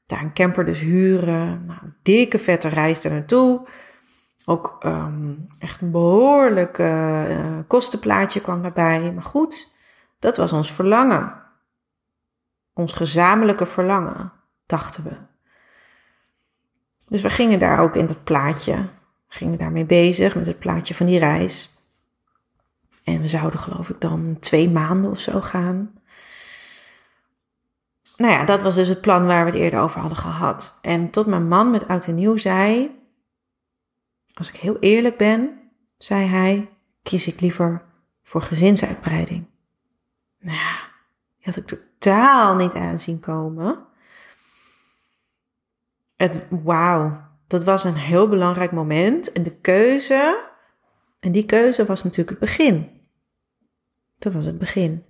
Daar 0.07 0.23
een 0.23 0.33
camper 0.33 0.65
dus 0.65 0.81
huren. 0.81 1.65
Nou, 1.67 1.81
dikke 2.03 2.39
vette 2.39 2.69
reis 2.69 3.01
daar 3.01 3.13
naartoe. 3.13 3.69
Ook 4.45 4.77
um, 4.85 5.47
echt 5.59 5.81
een 5.81 5.91
behoorlijk 5.91 6.79
uh, 6.79 7.59
kostenplaatje 7.67 8.41
kwam 8.41 8.63
daarbij. 8.63 9.13
Maar 9.13 9.23
goed, 9.23 9.77
dat 10.19 10.37
was 10.37 10.53
ons 10.53 10.73
verlangen. 10.73 11.43
Ons 12.73 12.93
gezamenlijke 12.93 13.67
verlangen, 13.67 14.33
dachten 14.67 15.05
we. 15.05 15.17
Dus 17.09 17.23
we 17.23 17.31
gingen 17.31 17.59
daar 17.59 17.81
ook 17.81 17.97
in 17.97 18.07
dat 18.07 18.25
plaatje 18.25 18.89
gingen 19.29 19.59
daarmee 19.59 19.85
bezig 19.85 20.35
met 20.35 20.47
het 20.47 20.59
plaatje 20.59 20.95
van 20.95 21.07
die 21.07 21.19
reis. 21.19 21.77
En 23.05 23.21
we 23.21 23.29
zouden 23.29 23.61
geloof 23.61 23.89
ik 23.89 24.01
dan 24.01 24.37
twee 24.41 24.71
maanden 24.71 25.11
of 25.11 25.21
zo 25.21 25.41
gaan. 25.41 25.98
Nou 28.19 28.33
ja, 28.33 28.45
dat 28.45 28.63
was 28.63 28.75
dus 28.75 28.89
het 28.89 29.01
plan 29.01 29.27
waar 29.27 29.45
we 29.45 29.51
het 29.51 29.61
eerder 29.61 29.81
over 29.81 30.01
hadden 30.01 30.19
gehad. 30.19 30.79
En 30.83 31.11
tot 31.11 31.27
mijn 31.27 31.49
man 31.49 31.71
met 31.71 31.89
oud 31.89 32.07
en 32.07 32.15
nieuw 32.15 32.37
zei, 32.37 32.97
als 34.33 34.49
ik 34.49 34.57
heel 34.57 34.79
eerlijk 34.79 35.17
ben, 35.17 35.61
zei 35.99 36.27
hij, 36.27 36.71
kies 37.03 37.27
ik 37.27 37.41
liever 37.41 37.85
voor 38.23 38.43
gezinsuitbreiding. 38.43 39.47
Nou 40.39 40.57
ja, 40.57 40.79
die 41.37 41.45
had 41.45 41.57
ik 41.57 41.67
totaal 41.67 42.55
niet 42.55 42.73
aanzien 42.73 43.21
komen. 43.21 43.87
Wauw, 46.49 47.21
dat 47.47 47.65
was 47.65 47.85
een 47.85 47.97
heel 47.97 48.29
belangrijk 48.29 48.73
moment. 48.73 49.33
En 49.33 49.43
de 49.43 49.57
keuze, 49.57 50.51
en 51.21 51.33
die 51.33 51.47
keuze 51.47 51.85
was 51.85 52.03
natuurlijk 52.03 52.31
het 52.31 52.39
begin. 52.39 52.91
Dat 54.19 54.33
was 54.33 54.45
het 54.45 54.59
begin. 54.59 55.05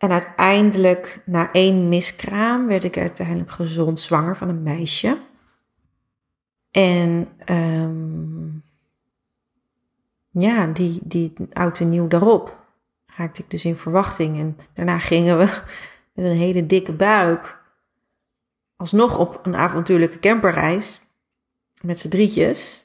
En 0.00 0.10
uiteindelijk, 0.10 1.22
na 1.24 1.52
één 1.52 1.88
miskraam, 1.88 2.66
werd 2.66 2.84
ik 2.84 2.98
uiteindelijk 2.98 3.50
gezond 3.50 4.00
zwanger 4.00 4.36
van 4.36 4.48
een 4.48 4.62
meisje. 4.62 5.20
En 6.70 7.28
um, 7.46 8.62
ja, 10.30 10.66
die, 10.66 11.00
die 11.02 11.32
oud 11.52 11.80
en 11.80 11.88
nieuw 11.88 12.08
daarop 12.08 12.58
raakte 13.06 13.42
ik 13.42 13.50
dus 13.50 13.64
in 13.64 13.76
verwachting. 13.76 14.38
En 14.38 14.58
daarna 14.74 14.98
gingen 14.98 15.38
we 15.38 15.44
met 16.14 16.24
een 16.24 16.36
hele 16.36 16.66
dikke 16.66 16.92
buik 16.92 17.62
alsnog 18.76 19.18
op 19.18 19.46
een 19.46 19.56
avontuurlijke 19.56 20.18
camperreis 20.18 21.00
met 21.80 22.00
z'n 22.00 22.08
drietjes 22.08 22.84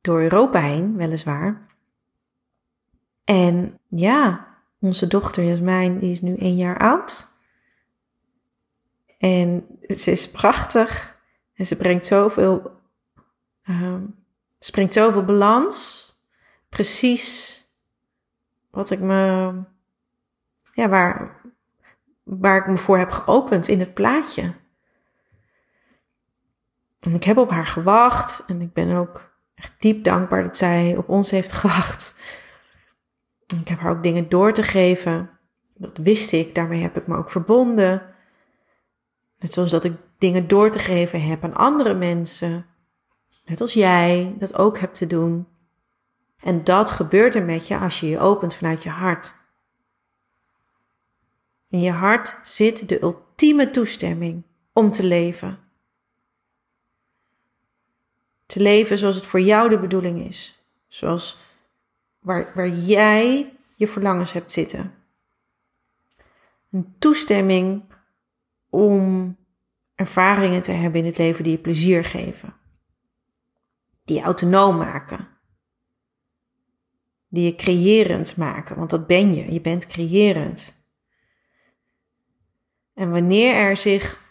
door 0.00 0.20
Europa 0.20 0.60
heen, 0.60 0.96
weliswaar. 0.96 1.66
En 3.24 3.78
ja, 3.88 4.45
onze 4.80 5.06
dochter 5.06 5.44
Jasmijn, 5.44 6.00
is 6.00 6.20
nu 6.20 6.36
één 6.36 6.56
jaar 6.56 6.78
oud. 6.78 7.34
En 9.18 9.66
ze 9.96 10.10
is 10.10 10.30
prachtig 10.30 11.18
en 11.54 11.66
ze 11.66 11.76
brengt 11.76 12.06
zoveel, 12.06 12.80
uh, 13.64 13.94
ze 14.58 14.70
brengt 14.70 14.92
zoveel 14.92 15.24
balans. 15.24 16.04
Precies 16.68 17.60
wat 18.70 18.90
ik 18.90 19.00
me, 19.00 19.52
ja, 20.72 20.88
waar, 20.88 21.40
waar 22.22 22.56
ik 22.56 22.66
me 22.66 22.76
voor 22.76 22.98
heb 22.98 23.10
geopend 23.10 23.68
in 23.68 23.80
het 23.80 23.94
plaatje. 23.94 24.54
En 27.00 27.14
ik 27.14 27.24
heb 27.24 27.36
op 27.36 27.50
haar 27.50 27.66
gewacht 27.66 28.44
en 28.46 28.60
ik 28.60 28.72
ben 28.72 28.96
ook 28.96 29.34
echt 29.54 29.72
diep 29.78 30.04
dankbaar 30.04 30.42
dat 30.42 30.56
zij 30.56 30.96
op 30.96 31.08
ons 31.08 31.30
heeft 31.30 31.52
gewacht. 31.52 32.20
Ik 33.46 33.68
heb 33.68 33.78
haar 33.78 33.96
ook 33.96 34.02
dingen 34.02 34.28
door 34.28 34.52
te 34.52 34.62
geven. 34.62 35.30
Dat 35.74 35.98
wist 35.98 36.32
ik, 36.32 36.54
daarmee 36.54 36.82
heb 36.82 36.96
ik 36.96 37.06
me 37.06 37.16
ook 37.16 37.30
verbonden. 37.30 38.14
Net 39.38 39.52
zoals 39.52 39.70
dat 39.70 39.84
ik 39.84 39.92
dingen 40.18 40.48
door 40.48 40.70
te 40.70 40.78
geven 40.78 41.22
heb 41.22 41.44
aan 41.44 41.54
andere 41.54 41.94
mensen. 41.94 42.66
Net 43.44 43.60
als 43.60 43.72
jij 43.72 44.34
dat 44.38 44.54
ook 44.58 44.78
hebt 44.78 44.94
te 44.94 45.06
doen. 45.06 45.46
En 46.40 46.64
dat 46.64 46.90
gebeurt 46.90 47.34
er 47.34 47.44
met 47.44 47.66
je 47.66 47.78
als 47.78 48.00
je 48.00 48.06
je 48.06 48.18
opent 48.18 48.54
vanuit 48.54 48.82
je 48.82 48.90
hart. 48.90 49.34
In 51.68 51.80
je 51.80 51.90
hart 51.90 52.40
zit 52.42 52.88
de 52.88 53.02
ultieme 53.02 53.70
toestemming 53.70 54.42
om 54.72 54.90
te 54.90 55.02
leven. 55.02 55.58
Te 58.46 58.60
leven 58.60 58.98
zoals 58.98 59.14
het 59.14 59.26
voor 59.26 59.40
jou 59.40 59.68
de 59.68 59.78
bedoeling 59.78 60.18
is. 60.18 60.62
Zoals 60.88 61.45
waar, 62.26 62.52
waar 62.54 62.68
jij 62.68 63.52
je 63.74 63.88
verlangens 63.88 64.32
hebt 64.32 64.52
zitten. 64.52 64.94
Een 66.70 66.94
toestemming 66.98 67.82
om 68.70 69.36
ervaringen 69.94 70.62
te 70.62 70.72
hebben 70.72 71.00
in 71.00 71.06
het 71.06 71.18
leven 71.18 71.42
die 71.42 71.52
je 71.52 71.58
plezier 71.58 72.04
geven. 72.04 72.54
Die 74.04 74.16
je 74.16 74.22
autonoom 74.22 74.76
maken. 74.76 75.28
Die 77.28 77.44
je 77.44 77.54
creërend 77.54 78.36
maken, 78.36 78.76
want 78.76 78.90
dat 78.90 79.06
ben 79.06 79.34
je. 79.34 79.52
Je 79.52 79.60
bent 79.60 79.86
creërend. 79.86 80.86
En 82.94 83.10
wanneer 83.10 83.54
er 83.54 83.76
zich 83.76 84.24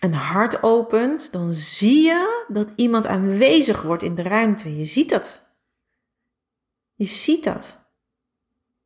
een 0.00 0.14
hart 0.14 0.62
opent, 0.62 1.32
dan 1.32 1.52
zie 1.52 2.02
je 2.02 2.44
dat 2.48 2.72
iemand 2.76 3.06
aanwezig 3.06 3.82
wordt 3.82 4.02
in 4.02 4.14
de 4.14 4.22
ruimte. 4.22 4.76
Je 4.76 4.84
ziet 4.84 5.08
dat. 5.08 5.49
Je 7.00 7.06
ziet 7.06 7.44
dat. 7.44 7.90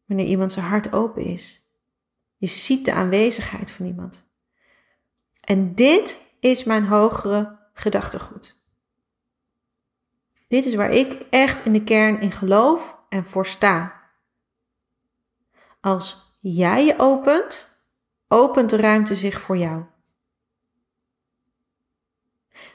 Wanneer 0.05 0.27
iemand 0.27 0.53
zijn 0.53 0.67
hart 0.67 0.93
open 0.93 1.23
is. 1.23 1.69
Je 2.37 2.47
ziet 2.47 2.85
de 2.85 2.93
aanwezigheid 2.93 3.71
van 3.71 3.87
iemand. 3.87 4.27
En 5.41 5.75
dit 5.75 6.21
is 6.41 6.65
mijn 6.65 6.87
hogere 6.87 7.59
gedachtegoed. 7.73 8.61
Dit 10.49 10.65
is 10.65 10.75
waar 10.75 10.91
ik 10.91 11.27
echt 11.31 11.65
in 11.65 11.73
de 11.73 11.85
kern 11.85 12.21
in 12.21 12.31
geloof 12.31 12.99
en 13.09 13.27
voor 13.27 13.47
sta. 13.47 14.03
Als 15.81 16.37
jij 16.41 16.85
je 16.85 16.95
opent, 16.99 17.79
opent 18.29 18.71
de 18.71 18.77
ruimte 18.77 19.15
zich 19.15 19.41
voor 19.41 19.57
jou. 19.57 19.85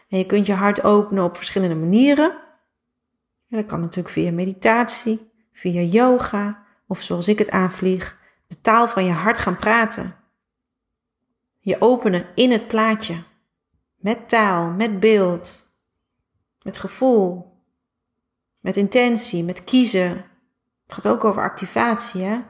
En 0.09 0.17
je 0.17 0.25
kunt 0.25 0.45
je 0.45 0.53
hart 0.53 0.83
openen 0.83 1.23
op 1.23 1.37
verschillende 1.37 1.75
manieren. 1.75 2.43
dat 3.47 3.65
kan 3.65 3.79
natuurlijk 3.79 4.13
via 4.13 4.31
meditatie, 4.31 5.28
via 5.59 5.81
yoga 5.81 6.63
of 6.87 7.01
zoals 7.01 7.27
ik 7.27 7.39
het 7.39 7.49
aanvlieg, 7.49 8.17
de 8.47 8.61
taal 8.61 8.87
van 8.87 9.05
je 9.05 9.11
hart 9.11 9.39
gaan 9.39 9.57
praten. 9.57 10.15
Je 11.59 11.81
openen 11.81 12.27
in 12.35 12.51
het 12.51 12.67
plaatje. 12.67 13.23
Met 13.95 14.29
taal, 14.29 14.71
met 14.71 14.99
beeld, 14.99 15.67
met 16.61 16.77
gevoel, 16.77 17.57
met 18.59 18.77
intentie, 18.77 19.43
met 19.43 19.63
kiezen. 19.63 20.09
Het 20.83 20.93
gaat 20.93 21.07
ook 21.07 21.23
over 21.23 21.43
activatie, 21.43 22.21
hè? 22.21 22.41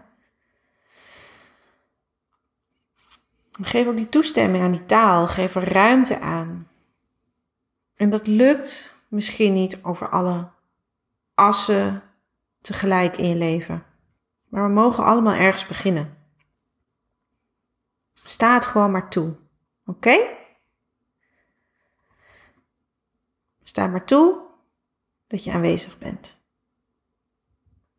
Geef 3.61 3.87
ook 3.87 3.97
die 3.97 4.09
toestemming 4.09 4.63
aan 4.63 4.71
die 4.71 4.85
taal. 4.85 5.27
Geef 5.27 5.55
er 5.55 5.71
ruimte 5.73 6.19
aan. 6.19 6.67
En 7.95 8.09
dat 8.09 8.27
lukt 8.27 8.95
misschien 9.07 9.53
niet 9.53 9.83
over 9.83 10.09
alle 10.09 10.49
assen 11.33 12.08
tegelijk 12.61 13.17
in 13.17 13.37
leven. 13.37 13.83
Maar 14.49 14.67
we 14.67 14.73
mogen 14.73 15.03
allemaal 15.03 15.33
ergens 15.33 15.67
beginnen. 15.67 16.17
Sta 18.13 18.53
het 18.53 18.65
gewoon 18.65 18.91
maar 18.91 19.09
toe. 19.09 19.35
Oké? 19.85 20.17
Sta 23.63 23.87
maar 23.87 24.05
toe 24.05 24.41
dat 25.27 25.43
je 25.43 25.51
aanwezig 25.51 25.97
bent. 25.97 26.39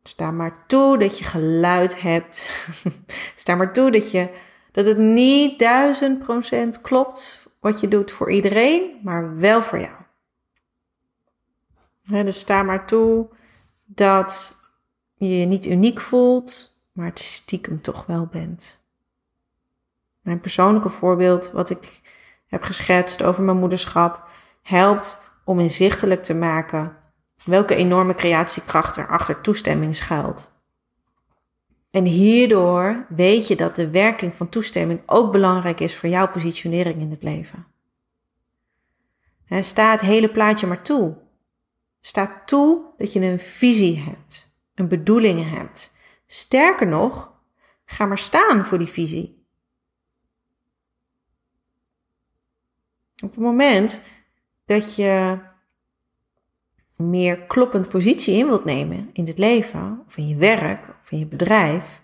Sta 0.03 0.31
maar 0.31 0.65
toe 0.67 0.97
dat 0.97 1.17
je 1.17 1.25
geluid 1.25 2.01
hebt. 2.01 2.49
Sta 3.35 3.55
maar 3.55 3.73
toe 3.73 3.91
dat, 3.91 4.11
je, 4.11 4.37
dat 4.71 4.85
het 4.85 4.97
niet 4.97 5.59
duizend 5.59 6.19
procent 6.19 6.81
klopt 6.81 7.49
wat 7.59 7.79
je 7.79 7.87
doet 7.87 8.11
voor 8.11 8.31
iedereen, 8.31 8.99
maar 9.03 9.37
wel 9.37 9.61
voor 9.61 9.79
jou. 9.79 9.95
dus 12.25 12.39
sta 12.39 12.63
maar 12.63 12.87
toe 12.87 13.29
dat 13.95 14.55
je 15.15 15.37
je 15.37 15.45
niet 15.45 15.65
uniek 15.65 15.99
voelt, 15.99 16.79
maar 16.91 17.05
het 17.05 17.19
stiekem 17.19 17.81
toch 17.81 18.05
wel 18.05 18.25
bent. 18.25 18.83
Mijn 20.21 20.39
persoonlijke 20.39 20.89
voorbeeld, 20.89 21.51
wat 21.51 21.69
ik 21.69 22.01
heb 22.47 22.63
geschetst 22.63 23.23
over 23.23 23.43
mijn 23.43 23.57
moederschap, 23.57 24.27
helpt 24.61 25.29
om 25.43 25.59
inzichtelijk 25.59 26.23
te 26.23 26.33
maken 26.33 26.95
welke 27.45 27.75
enorme 27.75 28.15
creatiekracht 28.15 28.97
er 28.97 29.07
achter 29.07 29.41
toestemming 29.41 29.95
schuilt. 29.95 30.51
En 31.91 32.05
hierdoor 32.05 33.05
weet 33.09 33.47
je 33.47 33.55
dat 33.55 33.75
de 33.75 33.89
werking 33.89 34.35
van 34.35 34.49
toestemming 34.49 35.01
ook 35.05 35.31
belangrijk 35.31 35.79
is 35.79 35.95
voor 35.95 36.09
jouw 36.09 36.27
positionering 36.27 37.01
in 37.01 37.11
het 37.11 37.23
leven. 37.23 37.65
sta 39.47 39.91
het 39.91 40.01
hele 40.01 40.29
plaatje 40.29 40.67
maar 40.67 40.81
toe. 40.81 41.15
Sta 42.01 42.41
toe 42.45 42.85
dat 42.97 43.13
je 43.13 43.19
een 43.19 43.39
visie 43.39 43.99
hebt, 43.99 44.59
een 44.75 44.87
bedoeling 44.87 45.49
hebt. 45.49 45.95
Sterker 46.25 46.87
nog, 46.87 47.33
ga 47.85 48.05
maar 48.05 48.17
staan 48.17 48.65
voor 48.65 48.77
die 48.79 48.87
visie. 48.87 49.45
Op 53.23 53.31
het 53.31 53.39
moment 53.39 54.07
dat 54.65 54.95
je 54.95 55.39
meer 56.95 57.41
kloppend 57.41 57.89
positie 57.89 58.35
in 58.35 58.47
wilt 58.47 58.65
nemen 58.65 59.09
in 59.13 59.27
het 59.27 59.37
leven, 59.37 60.03
of 60.07 60.17
in 60.17 60.27
je 60.27 60.35
werk, 60.35 60.95
of 61.01 61.11
in 61.11 61.19
je 61.19 61.27
bedrijf, 61.27 62.01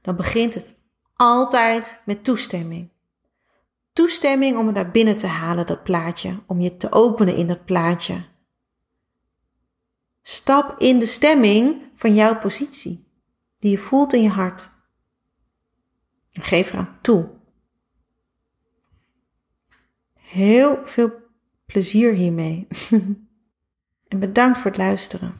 dan 0.00 0.16
begint 0.16 0.54
het 0.54 0.76
altijd 1.16 2.02
met 2.04 2.24
toestemming. 2.24 2.88
Toestemming 3.92 4.56
om 4.56 4.66
het 4.66 4.74
naar 4.74 4.90
binnen 4.90 5.16
te 5.16 5.26
halen, 5.26 5.66
dat 5.66 5.82
plaatje, 5.82 6.38
om 6.46 6.60
je 6.60 6.76
te 6.76 6.92
openen 6.92 7.36
in 7.36 7.48
dat 7.48 7.64
plaatje. 7.64 8.22
Stap 10.22 10.78
in 10.78 10.98
de 10.98 11.06
stemming 11.06 11.82
van 11.94 12.14
jouw 12.14 12.38
positie, 12.38 13.06
die 13.58 13.70
je 13.70 13.78
voelt 13.78 14.12
in 14.12 14.22
je 14.22 14.28
hart. 14.28 14.70
En 16.32 16.42
geef 16.42 16.72
eraan 16.72 16.98
toe. 17.00 17.30
Heel 20.14 20.80
veel 20.84 21.12
plezier 21.66 22.14
hiermee. 22.14 22.66
En 24.10 24.18
bedankt 24.18 24.58
voor 24.58 24.70
het 24.70 24.80
luisteren. 24.80 25.34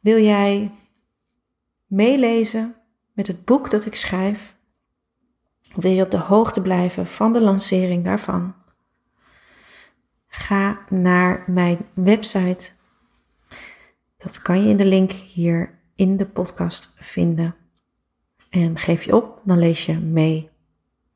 Wil 0.00 0.22
jij 0.22 0.70
meelezen 1.86 2.76
met 3.12 3.26
het 3.26 3.44
boek 3.44 3.70
dat 3.70 3.84
ik 3.84 3.94
schrijf? 3.94 4.56
Wil 5.74 5.90
je 5.90 6.02
op 6.02 6.10
de 6.10 6.18
hoogte 6.18 6.62
blijven 6.62 7.06
van 7.06 7.32
de 7.32 7.40
lancering 7.40 8.04
daarvan? 8.04 8.54
Ga 10.36 10.78
naar 10.88 11.44
mijn 11.46 11.78
website. 11.92 12.72
Dat 14.16 14.42
kan 14.42 14.62
je 14.62 14.68
in 14.68 14.76
de 14.76 14.84
link 14.84 15.10
hier 15.10 15.78
in 15.94 16.16
de 16.16 16.26
podcast 16.26 16.96
vinden. 16.98 17.54
En 18.50 18.78
geef 18.78 19.04
je 19.04 19.16
op, 19.16 19.40
dan 19.44 19.58
lees 19.58 19.86
je 19.86 19.98
mee. 19.98 20.50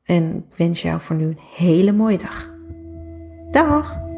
En 0.03 0.35
ik 0.35 0.55
wens 0.55 0.81
jou 0.81 1.01
voor 1.01 1.15
nu 1.15 1.25
een 1.25 1.39
hele 1.55 1.91
mooie 1.91 2.17
dag. 2.17 2.53
Dag! 3.51 4.08